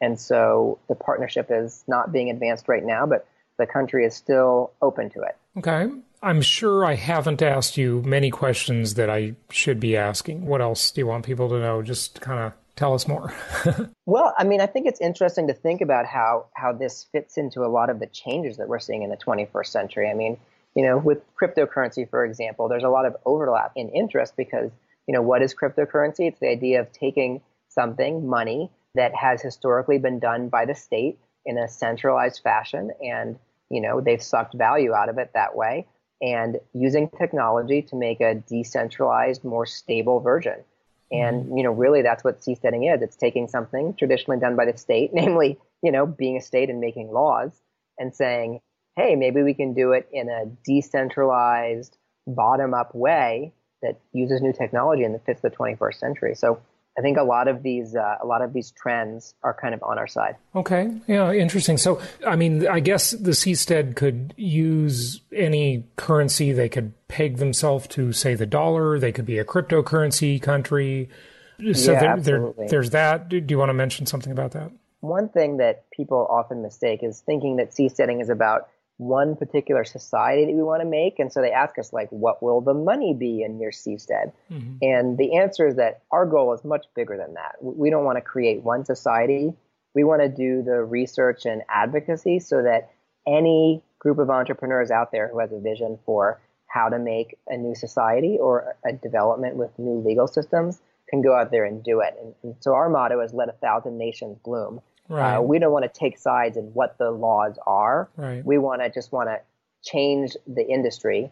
And 0.00 0.18
so 0.18 0.80
the 0.88 0.96
partnership 0.96 1.46
is 1.50 1.84
not 1.86 2.12
being 2.12 2.28
advanced 2.28 2.66
right 2.66 2.84
now, 2.84 3.06
but 3.06 3.26
the 3.58 3.66
country 3.66 4.04
is 4.04 4.14
still 4.14 4.72
open 4.82 5.10
to 5.10 5.20
it. 5.20 5.36
Okay. 5.58 5.88
I'm 6.22 6.40
sure 6.40 6.84
I 6.84 6.94
haven't 6.94 7.42
asked 7.42 7.76
you 7.76 8.02
many 8.02 8.30
questions 8.30 8.94
that 8.94 9.08
I 9.10 9.34
should 9.50 9.78
be 9.78 9.96
asking. 9.96 10.46
What 10.46 10.60
else 10.60 10.90
do 10.90 11.00
you 11.00 11.06
want 11.06 11.24
people 11.24 11.48
to 11.50 11.58
know? 11.60 11.82
Just 11.82 12.20
kind 12.20 12.40
of 12.40 12.52
tell 12.74 12.94
us 12.94 13.06
more. 13.06 13.32
well, 14.06 14.34
I 14.38 14.44
mean, 14.44 14.60
I 14.60 14.66
think 14.66 14.86
it's 14.86 15.00
interesting 15.00 15.46
to 15.48 15.54
think 15.54 15.80
about 15.80 16.06
how 16.06 16.46
how 16.54 16.72
this 16.72 17.06
fits 17.12 17.36
into 17.36 17.64
a 17.64 17.68
lot 17.68 17.90
of 17.90 18.00
the 18.00 18.06
changes 18.06 18.56
that 18.56 18.68
we're 18.68 18.78
seeing 18.78 19.02
in 19.02 19.10
the 19.10 19.16
21st 19.16 19.66
century. 19.66 20.10
I 20.10 20.14
mean, 20.14 20.38
you 20.74 20.84
know, 20.84 20.98
with 20.98 21.18
cryptocurrency, 21.40 22.08
for 22.08 22.24
example, 22.24 22.68
there's 22.68 22.84
a 22.84 22.88
lot 22.88 23.06
of 23.06 23.16
overlap 23.26 23.72
in 23.76 23.88
interest 23.90 24.34
because, 24.36 24.70
you 25.06 25.14
know, 25.14 25.22
what 25.22 25.42
is 25.42 25.54
cryptocurrency? 25.54 26.28
It's 26.28 26.40
the 26.40 26.48
idea 26.48 26.80
of 26.80 26.92
taking 26.92 27.42
something, 27.68 28.26
money, 28.26 28.70
that 28.94 29.14
has 29.14 29.42
historically 29.42 29.98
been 29.98 30.18
done 30.18 30.48
by 30.48 30.66
the 30.66 30.74
state 30.74 31.18
in 31.44 31.58
a 31.58 31.68
centralized 31.68 32.40
fashion 32.42 32.90
and 33.02 33.38
you 33.70 33.80
know 33.80 34.00
they've 34.00 34.22
sucked 34.22 34.54
value 34.54 34.92
out 34.92 35.08
of 35.08 35.18
it 35.18 35.30
that 35.34 35.56
way 35.56 35.86
and 36.20 36.58
using 36.72 37.10
technology 37.18 37.82
to 37.82 37.96
make 37.96 38.20
a 38.20 38.34
decentralized 38.34 39.42
more 39.42 39.66
stable 39.66 40.20
version 40.20 40.56
and 41.10 41.44
mm-hmm. 41.44 41.56
you 41.56 41.64
know 41.64 41.72
really 41.72 42.02
that's 42.02 42.22
what 42.22 42.40
seasteading 42.40 42.94
is 42.94 43.02
it's 43.02 43.16
taking 43.16 43.48
something 43.48 43.94
traditionally 43.94 44.38
done 44.38 44.56
by 44.56 44.64
the 44.64 44.76
state 44.76 45.10
namely 45.14 45.58
you 45.82 45.90
know 45.90 46.06
being 46.06 46.36
a 46.36 46.40
state 46.40 46.70
and 46.70 46.80
making 46.80 47.10
laws 47.10 47.60
and 47.98 48.14
saying 48.14 48.60
hey 48.96 49.16
maybe 49.16 49.42
we 49.42 49.54
can 49.54 49.74
do 49.74 49.92
it 49.92 50.08
in 50.12 50.28
a 50.28 50.46
decentralized 50.64 51.96
bottom 52.26 52.74
up 52.74 52.94
way 52.94 53.52
that 53.82 54.00
uses 54.12 54.40
new 54.40 54.52
technology 54.52 55.02
and 55.02 55.14
that 55.14 55.24
fits 55.24 55.40
the 55.40 55.50
21st 55.50 55.94
century 55.94 56.34
so 56.34 56.60
I 56.98 57.00
think 57.00 57.16
a 57.16 57.22
lot 57.22 57.48
of 57.48 57.62
these 57.62 57.96
uh, 57.96 58.16
a 58.22 58.26
lot 58.26 58.42
of 58.42 58.52
these 58.52 58.70
trends 58.72 59.34
are 59.42 59.54
kind 59.54 59.72
of 59.74 59.82
on 59.82 59.98
our 59.98 60.06
side. 60.06 60.36
Okay, 60.54 60.90
yeah, 61.06 61.32
interesting. 61.32 61.78
So, 61.78 62.02
I 62.26 62.36
mean, 62.36 62.68
I 62.68 62.80
guess 62.80 63.12
the 63.12 63.30
seastead 63.30 63.96
could 63.96 64.34
use 64.36 65.22
any 65.34 65.86
currency. 65.96 66.52
They 66.52 66.68
could 66.68 66.92
peg 67.08 67.38
themselves 67.38 67.86
to, 67.88 68.12
say, 68.12 68.34
the 68.34 68.44
dollar. 68.44 68.98
They 68.98 69.10
could 69.10 69.24
be 69.24 69.38
a 69.38 69.44
cryptocurrency 69.44 70.40
country. 70.42 71.08
So 71.72 71.92
yeah, 71.92 72.16
there, 72.16 72.52
there, 72.56 72.68
there's 72.68 72.90
that. 72.90 73.28
Do 73.30 73.42
you 73.48 73.58
want 73.58 73.70
to 73.70 73.74
mention 73.74 74.04
something 74.04 74.32
about 74.32 74.50
that? 74.52 74.70
One 75.00 75.28
thing 75.30 75.56
that 75.58 75.90
people 75.90 76.26
often 76.28 76.60
mistake 76.60 77.00
is 77.02 77.20
thinking 77.24 77.56
that 77.56 77.70
seasteading 77.70 78.20
is 78.20 78.28
about 78.28 78.68
one 78.98 79.36
particular 79.36 79.84
society 79.84 80.44
that 80.46 80.54
we 80.54 80.62
want 80.62 80.82
to 80.82 80.88
make. 80.88 81.18
And 81.18 81.32
so 81.32 81.40
they 81.40 81.50
ask 81.50 81.78
us, 81.78 81.92
like, 81.92 82.08
what 82.10 82.42
will 82.42 82.60
the 82.60 82.74
money 82.74 83.14
be 83.14 83.42
in 83.42 83.58
your 83.58 83.72
seastead? 83.72 84.32
Mm-hmm. 84.50 84.76
And 84.82 85.18
the 85.18 85.36
answer 85.38 85.66
is 85.66 85.76
that 85.76 86.02
our 86.10 86.26
goal 86.26 86.52
is 86.52 86.64
much 86.64 86.86
bigger 86.94 87.16
than 87.16 87.34
that. 87.34 87.56
We 87.60 87.90
don't 87.90 88.04
want 88.04 88.16
to 88.16 88.22
create 88.22 88.62
one 88.62 88.84
society. 88.84 89.52
We 89.94 90.04
want 90.04 90.22
to 90.22 90.28
do 90.28 90.62
the 90.62 90.82
research 90.84 91.46
and 91.46 91.62
advocacy 91.68 92.38
so 92.38 92.62
that 92.62 92.90
any 93.26 93.82
group 93.98 94.18
of 94.18 94.30
entrepreneurs 94.30 94.90
out 94.90 95.12
there 95.12 95.28
who 95.28 95.38
has 95.38 95.52
a 95.52 95.58
vision 95.58 95.98
for 96.04 96.40
how 96.66 96.88
to 96.88 96.98
make 96.98 97.38
a 97.48 97.56
new 97.56 97.74
society 97.74 98.38
or 98.40 98.76
a 98.84 98.92
development 98.92 99.56
with 99.56 99.78
new 99.78 100.00
legal 100.00 100.26
systems 100.26 100.80
can 101.08 101.20
go 101.20 101.34
out 101.34 101.50
there 101.50 101.64
and 101.64 101.84
do 101.84 102.00
it. 102.00 102.14
And, 102.20 102.34
and 102.42 102.54
so 102.60 102.74
our 102.74 102.88
motto 102.88 103.20
is 103.20 103.34
let 103.34 103.48
a 103.48 103.52
thousand 103.52 103.98
nations 103.98 104.38
bloom. 104.42 104.80
Right. 105.12 105.36
Uh, 105.36 105.42
we 105.42 105.58
don't 105.58 105.72
want 105.72 105.84
to 105.84 106.00
take 106.00 106.18
sides 106.18 106.56
in 106.56 106.64
what 106.72 106.96
the 106.98 107.10
laws 107.10 107.58
are. 107.66 108.08
Right. 108.16 108.44
We 108.44 108.56
want 108.56 108.80
to 108.80 108.90
just 108.90 109.12
want 109.12 109.28
to 109.28 109.40
change 109.84 110.36
the 110.46 110.66
industry 110.66 111.30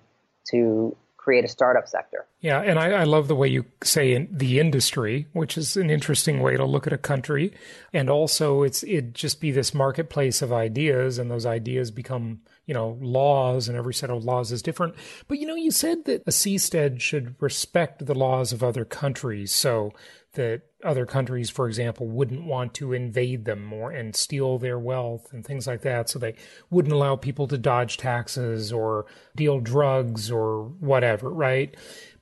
to 0.50 0.96
create 1.16 1.44
a 1.44 1.48
startup 1.48 1.88
sector. 1.88 2.26
Yeah, 2.40 2.60
and 2.60 2.78
I, 2.78 2.90
I, 2.90 3.04
love 3.04 3.28
the 3.28 3.36
way 3.36 3.48
you 3.48 3.66
say 3.82 4.14
in 4.14 4.28
the 4.30 4.58
industry, 4.58 5.26
which 5.32 5.58
is 5.58 5.76
an 5.76 5.90
interesting 5.90 6.40
way 6.40 6.56
to 6.56 6.64
look 6.64 6.86
at 6.86 6.92
a 6.92 6.98
country. 6.98 7.52
And 7.92 8.08
also, 8.08 8.62
it's 8.62 8.82
it 8.82 9.12
just 9.12 9.40
be 9.40 9.50
this 9.50 9.74
marketplace 9.74 10.40
of 10.42 10.52
ideas, 10.52 11.18
and 11.18 11.30
those 11.30 11.46
ideas 11.46 11.90
become 11.90 12.40
you 12.70 12.74
know 12.74 12.96
laws, 13.00 13.66
and 13.66 13.76
every 13.76 13.92
set 13.92 14.10
of 14.10 14.24
laws 14.24 14.52
is 14.52 14.62
different. 14.62 14.94
But 15.26 15.40
you 15.40 15.46
know, 15.46 15.56
you 15.56 15.72
said 15.72 16.04
that 16.04 16.22
a 16.24 16.30
seastead 16.30 17.00
should 17.00 17.34
respect 17.40 18.06
the 18.06 18.14
laws 18.14 18.52
of 18.52 18.62
other 18.62 18.84
countries. 18.84 19.52
So 19.52 19.92
that 20.34 20.62
other 20.84 21.04
countries, 21.04 21.50
for 21.50 21.66
example, 21.66 22.06
wouldn't 22.06 22.44
want 22.44 22.72
to 22.74 22.92
invade 22.92 23.44
them 23.44 23.64
more 23.64 23.90
and 23.90 24.14
steal 24.14 24.56
their 24.56 24.78
wealth 24.78 25.32
and 25.32 25.44
things 25.44 25.66
like 25.66 25.82
that. 25.82 26.08
So 26.08 26.20
they 26.20 26.36
wouldn't 26.70 26.94
allow 26.94 27.16
people 27.16 27.48
to 27.48 27.58
dodge 27.58 27.96
taxes 27.96 28.72
or 28.72 29.06
deal 29.34 29.58
drugs 29.58 30.30
or 30.30 30.66
whatever, 30.78 31.28
right? 31.28 31.76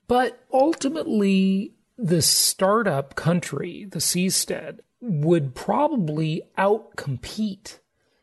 But 0.07 0.43
ultimately, 0.51 1.75
the 1.95 2.23
startup 2.23 3.13
country, 3.13 3.85
the 3.87 3.99
seastead, 3.99 4.79
would 4.99 5.53
probably 5.53 6.41
outcompete 6.57 7.77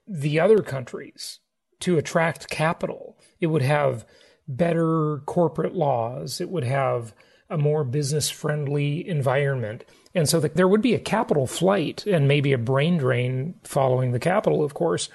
the 0.09 0.41
other 0.41 0.59
countries 0.59 1.39
to 1.81 1.99
attract 1.99 2.49
capital. 2.49 3.19
It 3.41 3.49
would 3.49 3.63
have 3.63 4.07
better 4.49 5.23
corporate 5.27 5.75
laws. 5.75 6.41
It 6.41 6.49
would 6.51 6.65
have 6.65 7.15
a 7.49 7.59
more 7.59 7.85
business 7.85 8.29
friendly 8.29 9.07
environment. 9.09 9.85
And 10.15 10.29
so 10.29 10.41
the, 10.41 10.49
there 10.49 10.69
would 10.69 10.83
be 10.83 10.95
a 10.95 10.99
capital 10.99 11.47
flight 11.47 12.07
and 12.07 12.27
maybe 12.27 12.53
a 12.53 12.59
brain 12.59 12.99
drain 12.99 13.55
following 13.63 14.13
the 14.13 14.19
capital, 14.19 14.65
of 14.65 14.75
course. 14.75 15.09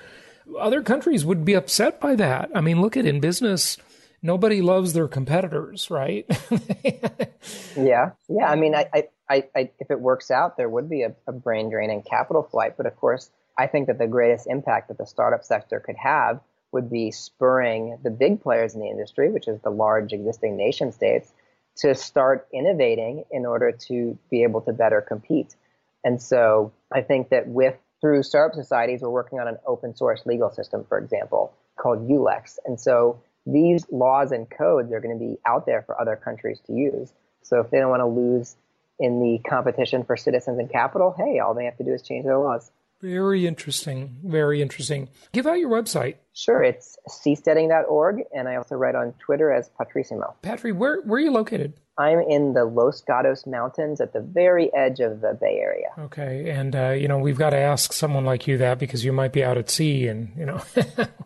Other 0.59 0.81
countries 0.81 1.25
would 1.25 1.43
be 1.43 1.53
upset 1.53 1.99
by 1.99 2.15
that. 2.15 2.49
I 2.53 2.61
mean, 2.61 2.81
look 2.81 2.97
at 2.97 3.05
in 3.05 3.19
business, 3.19 3.77
nobody 4.21 4.61
loves 4.61 4.93
their 4.93 5.07
competitors, 5.07 5.89
right? 5.89 6.25
yeah. 7.75 8.11
Yeah. 8.29 8.45
I 8.47 8.55
mean, 8.55 8.75
I, 8.75 9.07
I, 9.29 9.43
I, 9.55 9.71
if 9.79 9.89
it 9.89 9.99
works 9.99 10.29
out, 10.29 10.57
there 10.57 10.69
would 10.69 10.89
be 10.89 11.03
a, 11.03 11.15
a 11.27 11.31
brain 11.31 11.69
drain 11.69 11.89
and 11.89 12.05
capital 12.05 12.43
flight. 12.43 12.75
But 12.77 12.85
of 12.85 12.95
course, 12.95 13.29
I 13.57 13.67
think 13.67 13.87
that 13.87 13.97
the 13.97 14.07
greatest 14.07 14.47
impact 14.47 14.89
that 14.89 14.97
the 14.97 15.05
startup 15.05 15.43
sector 15.43 15.79
could 15.79 15.97
have 15.97 16.41
would 16.71 16.89
be 16.89 17.11
spurring 17.11 17.97
the 18.03 18.09
big 18.09 18.41
players 18.41 18.73
in 18.73 18.81
the 18.81 18.87
industry, 18.87 19.29
which 19.29 19.47
is 19.47 19.59
the 19.61 19.69
large 19.69 20.13
existing 20.13 20.55
nation 20.55 20.91
states, 20.91 21.31
to 21.77 21.95
start 21.95 22.47
innovating 22.53 23.23
in 23.31 23.45
order 23.45 23.71
to 23.71 24.17
be 24.29 24.43
able 24.43 24.61
to 24.61 24.73
better 24.73 25.01
compete. 25.01 25.55
And 26.03 26.21
so 26.21 26.71
I 26.91 27.01
think 27.01 27.29
that 27.29 27.47
with 27.47 27.75
through 28.01 28.23
startup 28.23 28.55
societies, 28.55 29.01
we're 29.01 29.09
working 29.09 29.39
on 29.39 29.47
an 29.47 29.57
open 29.65 29.95
source 29.95 30.25
legal 30.25 30.49
system, 30.49 30.85
for 30.89 30.97
example, 30.97 31.53
called 31.77 32.09
ULEX. 32.09 32.57
And 32.65 32.79
so 32.79 33.21
these 33.45 33.85
laws 33.91 34.31
and 34.31 34.49
codes 34.49 34.91
are 34.91 34.99
going 34.99 35.17
to 35.17 35.23
be 35.23 35.37
out 35.45 35.65
there 35.65 35.83
for 35.83 35.99
other 35.99 36.15
countries 36.15 36.59
to 36.67 36.73
use. 36.73 37.13
So 37.43 37.59
if 37.59 37.69
they 37.69 37.79
don't 37.79 37.89
want 37.89 38.01
to 38.01 38.07
lose 38.07 38.55
in 38.99 39.19
the 39.19 39.39
competition 39.47 40.03
for 40.03 40.17
citizens 40.17 40.59
and 40.59 40.69
capital, 40.69 41.13
hey, 41.17 41.39
all 41.39 41.53
they 41.53 41.65
have 41.65 41.77
to 41.77 41.83
do 41.83 41.93
is 41.93 42.01
change 42.01 42.25
their 42.25 42.37
laws. 42.37 42.71
Very 43.01 43.47
interesting. 43.47 44.17
Very 44.23 44.61
interesting. 44.61 45.09
Give 45.31 45.47
out 45.47 45.59
your 45.59 45.69
website. 45.69 46.17
Sure, 46.33 46.63
it's 46.63 46.97
seasteading.org, 47.09 48.23
and 48.33 48.47
I 48.47 48.55
also 48.55 48.75
write 48.75 48.95
on 48.95 49.13
Twitter 49.19 49.51
as 49.51 49.69
Patrissimo. 49.79 50.33
Patri, 50.41 50.71
where, 50.71 51.01
where 51.01 51.17
are 51.17 51.21
you 51.21 51.31
located? 51.31 51.73
I'm 51.97 52.19
in 52.19 52.53
the 52.53 52.65
Los 52.65 53.01
Gatos 53.01 53.45
Mountains 53.45 53.99
at 53.99 54.13
the 54.13 54.21
very 54.21 54.73
edge 54.73 54.99
of 54.99 55.21
the 55.21 55.37
Bay 55.39 55.59
Area. 55.59 55.87
Okay, 55.99 56.49
and 56.49 56.75
uh, 56.75 56.89
you 56.91 57.07
know 57.07 57.17
we've 57.17 57.37
got 57.37 57.49
to 57.49 57.57
ask 57.57 57.91
someone 57.91 58.23
like 58.23 58.47
you 58.47 58.57
that 58.59 58.79
because 58.79 59.03
you 59.03 59.11
might 59.11 59.33
be 59.33 59.43
out 59.43 59.57
at 59.57 59.69
sea, 59.69 60.07
and 60.07 60.31
you 60.37 60.45
know 60.45 60.63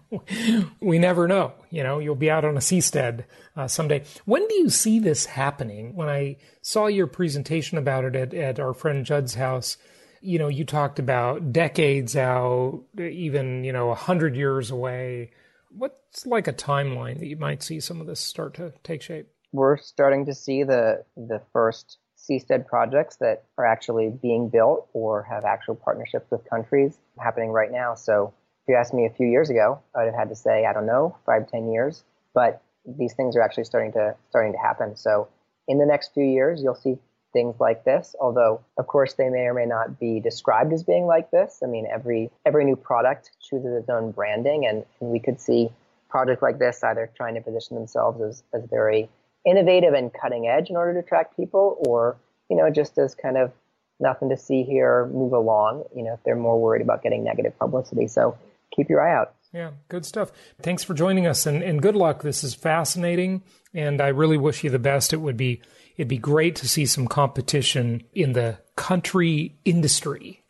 we 0.82 0.98
never 0.98 1.28
know. 1.28 1.54
You 1.70 1.84
know 1.84 2.00
you'll 2.00 2.16
be 2.16 2.32
out 2.32 2.46
on 2.46 2.58
a 2.58 2.62
seastead 2.62 3.26
uh, 3.56 3.68
someday. 3.68 4.04
When 4.26 4.48
do 4.48 4.56
you 4.56 4.70
see 4.70 5.00
this 5.00 5.28
happening? 5.28 5.96
When 5.96 6.10
I 6.10 6.38
saw 6.62 6.88
your 6.88 7.08
presentation 7.08 7.78
about 7.78 8.04
it 8.04 8.16
at, 8.16 8.34
at 8.34 8.60
our 8.60 8.74
friend 8.74 9.06
Judd's 9.06 9.36
house 9.36 9.78
you 10.26 10.40
know, 10.40 10.48
you 10.48 10.66
talked 10.66 11.00
about 11.00 11.54
decades 11.54 12.16
out, 12.16 12.82
even, 12.98 13.64
you 13.64 13.72
know, 13.72 13.92
a 13.92 13.96
hundred 13.96 14.36
years 14.36 14.72
away. 14.72 15.32
What's 15.70 16.26
like 16.26 16.48
a 16.48 16.54
timeline 16.54 17.20
that 17.20 17.28
you 17.28 17.38
might 17.38 17.62
see 17.62 17.80
some 17.80 18.02
of 18.02 18.08
this 18.08 18.20
start 18.20 18.56
to 18.56 18.74
take 18.84 19.02
shape? 19.02 19.28
We're 19.52 19.78
starting 19.78 20.26
to 20.26 20.34
see 20.34 20.64
the 20.64 21.04
the 21.16 21.42
first 21.54 21.98
seastead 22.18 22.66
projects 22.66 23.18
that 23.18 23.44
are 23.58 23.66
actually 23.66 24.10
being 24.10 24.50
built 24.50 24.90
or 24.94 25.24
have 25.24 25.46
actual 25.46 25.76
partnerships 25.76 26.32
with 26.32 26.50
countries 26.50 26.98
happening 27.20 27.52
right 27.52 27.72
now. 27.72 27.94
So 27.94 28.34
if 28.64 28.70
you 28.70 28.76
asked 28.76 28.94
me 28.94 29.06
a 29.06 29.12
few 29.12 29.28
years 29.28 29.50
ago, 29.50 29.80
I'd 29.96 30.06
have 30.06 30.16
had 30.16 30.30
to 30.30 30.36
say, 30.36 30.66
I 30.66 30.74
don't 30.74 30.88
know, 30.88 31.16
five, 31.26 31.50
ten 31.50 31.72
years. 31.72 32.04
But 32.34 32.62
these 32.86 33.14
things 33.14 33.36
are 33.36 33.42
actually 33.42 33.66
starting 33.66 33.92
to 33.94 34.16
starting 34.30 34.54
to 34.54 34.60
happen. 34.60 34.96
So 34.96 35.28
in 35.68 35.78
the 35.78 35.86
next 35.86 36.14
few 36.14 36.26
years, 36.26 36.62
you'll 36.64 36.76
see 36.76 36.98
things 37.36 37.60
like 37.60 37.84
this. 37.84 38.16
Although, 38.20 38.62
of 38.78 38.88
course, 38.88 39.14
they 39.14 39.30
may 39.30 39.42
or 39.42 39.54
may 39.54 39.66
not 39.66 40.00
be 40.00 40.22
described 40.22 40.72
as 40.72 40.84
being 40.84 41.06
like 41.06 41.30
this. 41.32 41.60
I 41.62 41.68
mean, 41.68 41.86
every 41.86 42.32
every 42.46 42.64
new 42.64 42.78
product 42.78 43.32
chooses 43.42 43.74
its 43.74 43.90
own 43.90 44.12
branding, 44.12 44.66
and, 44.66 44.86
and 45.02 45.12
we 45.12 45.20
could 45.20 45.40
see 45.40 45.70
projects 46.10 46.42
like 46.42 46.58
this 46.58 46.82
either 46.84 47.12
trying 47.18 47.36
to 47.36 47.42
position 47.42 47.76
themselves 47.76 48.22
as, 48.22 48.44
as 48.54 48.68
very 48.70 49.10
innovative 49.46 49.94
and 49.94 50.12
cutting 50.14 50.48
edge 50.48 50.70
in 50.70 50.78
order 50.78 50.94
to 50.94 51.00
attract 51.00 51.36
people, 51.36 51.78
or 51.86 52.16
you 52.50 52.56
know, 52.56 52.70
just 52.70 52.98
as 52.98 53.14
kind 53.14 53.38
of 53.38 53.52
nothing 54.00 54.30
to 54.30 54.38
see 54.38 54.64
here, 54.64 55.06
move 55.08 55.34
along. 55.34 55.84
You 55.94 56.04
know, 56.04 56.14
if 56.14 56.24
they're 56.24 56.38
more 56.38 56.60
worried 56.60 56.82
about 56.82 57.04
getting 57.04 57.26
negative 57.26 57.60
publicity. 57.60 58.08
So 58.08 58.38
keep 58.74 58.90
your 58.90 59.06
eye 59.06 59.14
out. 59.14 59.36
Yeah, 59.54 59.72
good 59.88 60.06
stuff. 60.06 60.32
Thanks 60.62 60.84
for 60.84 60.94
joining 60.94 61.28
us 61.28 61.46
and, 61.46 61.64
and 61.64 61.82
good 61.82 61.96
luck. 61.96 62.24
This 62.24 62.44
is 62.44 62.54
fascinating 62.54 63.42
and 63.74 64.02
I 64.02 64.08
really 64.10 64.38
wish 64.38 64.64
you 64.64 64.70
the 64.70 64.80
best. 64.80 65.14
It 65.14 65.22
would 65.22 65.38
be 65.38 65.62
it'd 65.98 66.08
be 66.08 66.18
great 66.18 66.56
to 66.58 66.68
see 66.68 66.86
some 66.86 67.08
competition 67.08 68.04
in 68.14 68.34
the 68.34 68.58
country 68.76 69.56
industry. 69.66 70.44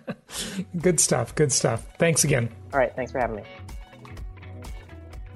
good 0.80 1.00
stuff. 1.00 1.34
Good 1.34 1.52
stuff. 1.52 1.86
Thanks 1.98 2.24
again. 2.24 2.48
All 2.72 2.78
right. 2.78 2.94
Thanks 2.94 3.12
for 3.12 3.18
having 3.18 3.36
me. 3.36 3.42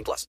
18 0.00 0.04
plus. 0.04 0.26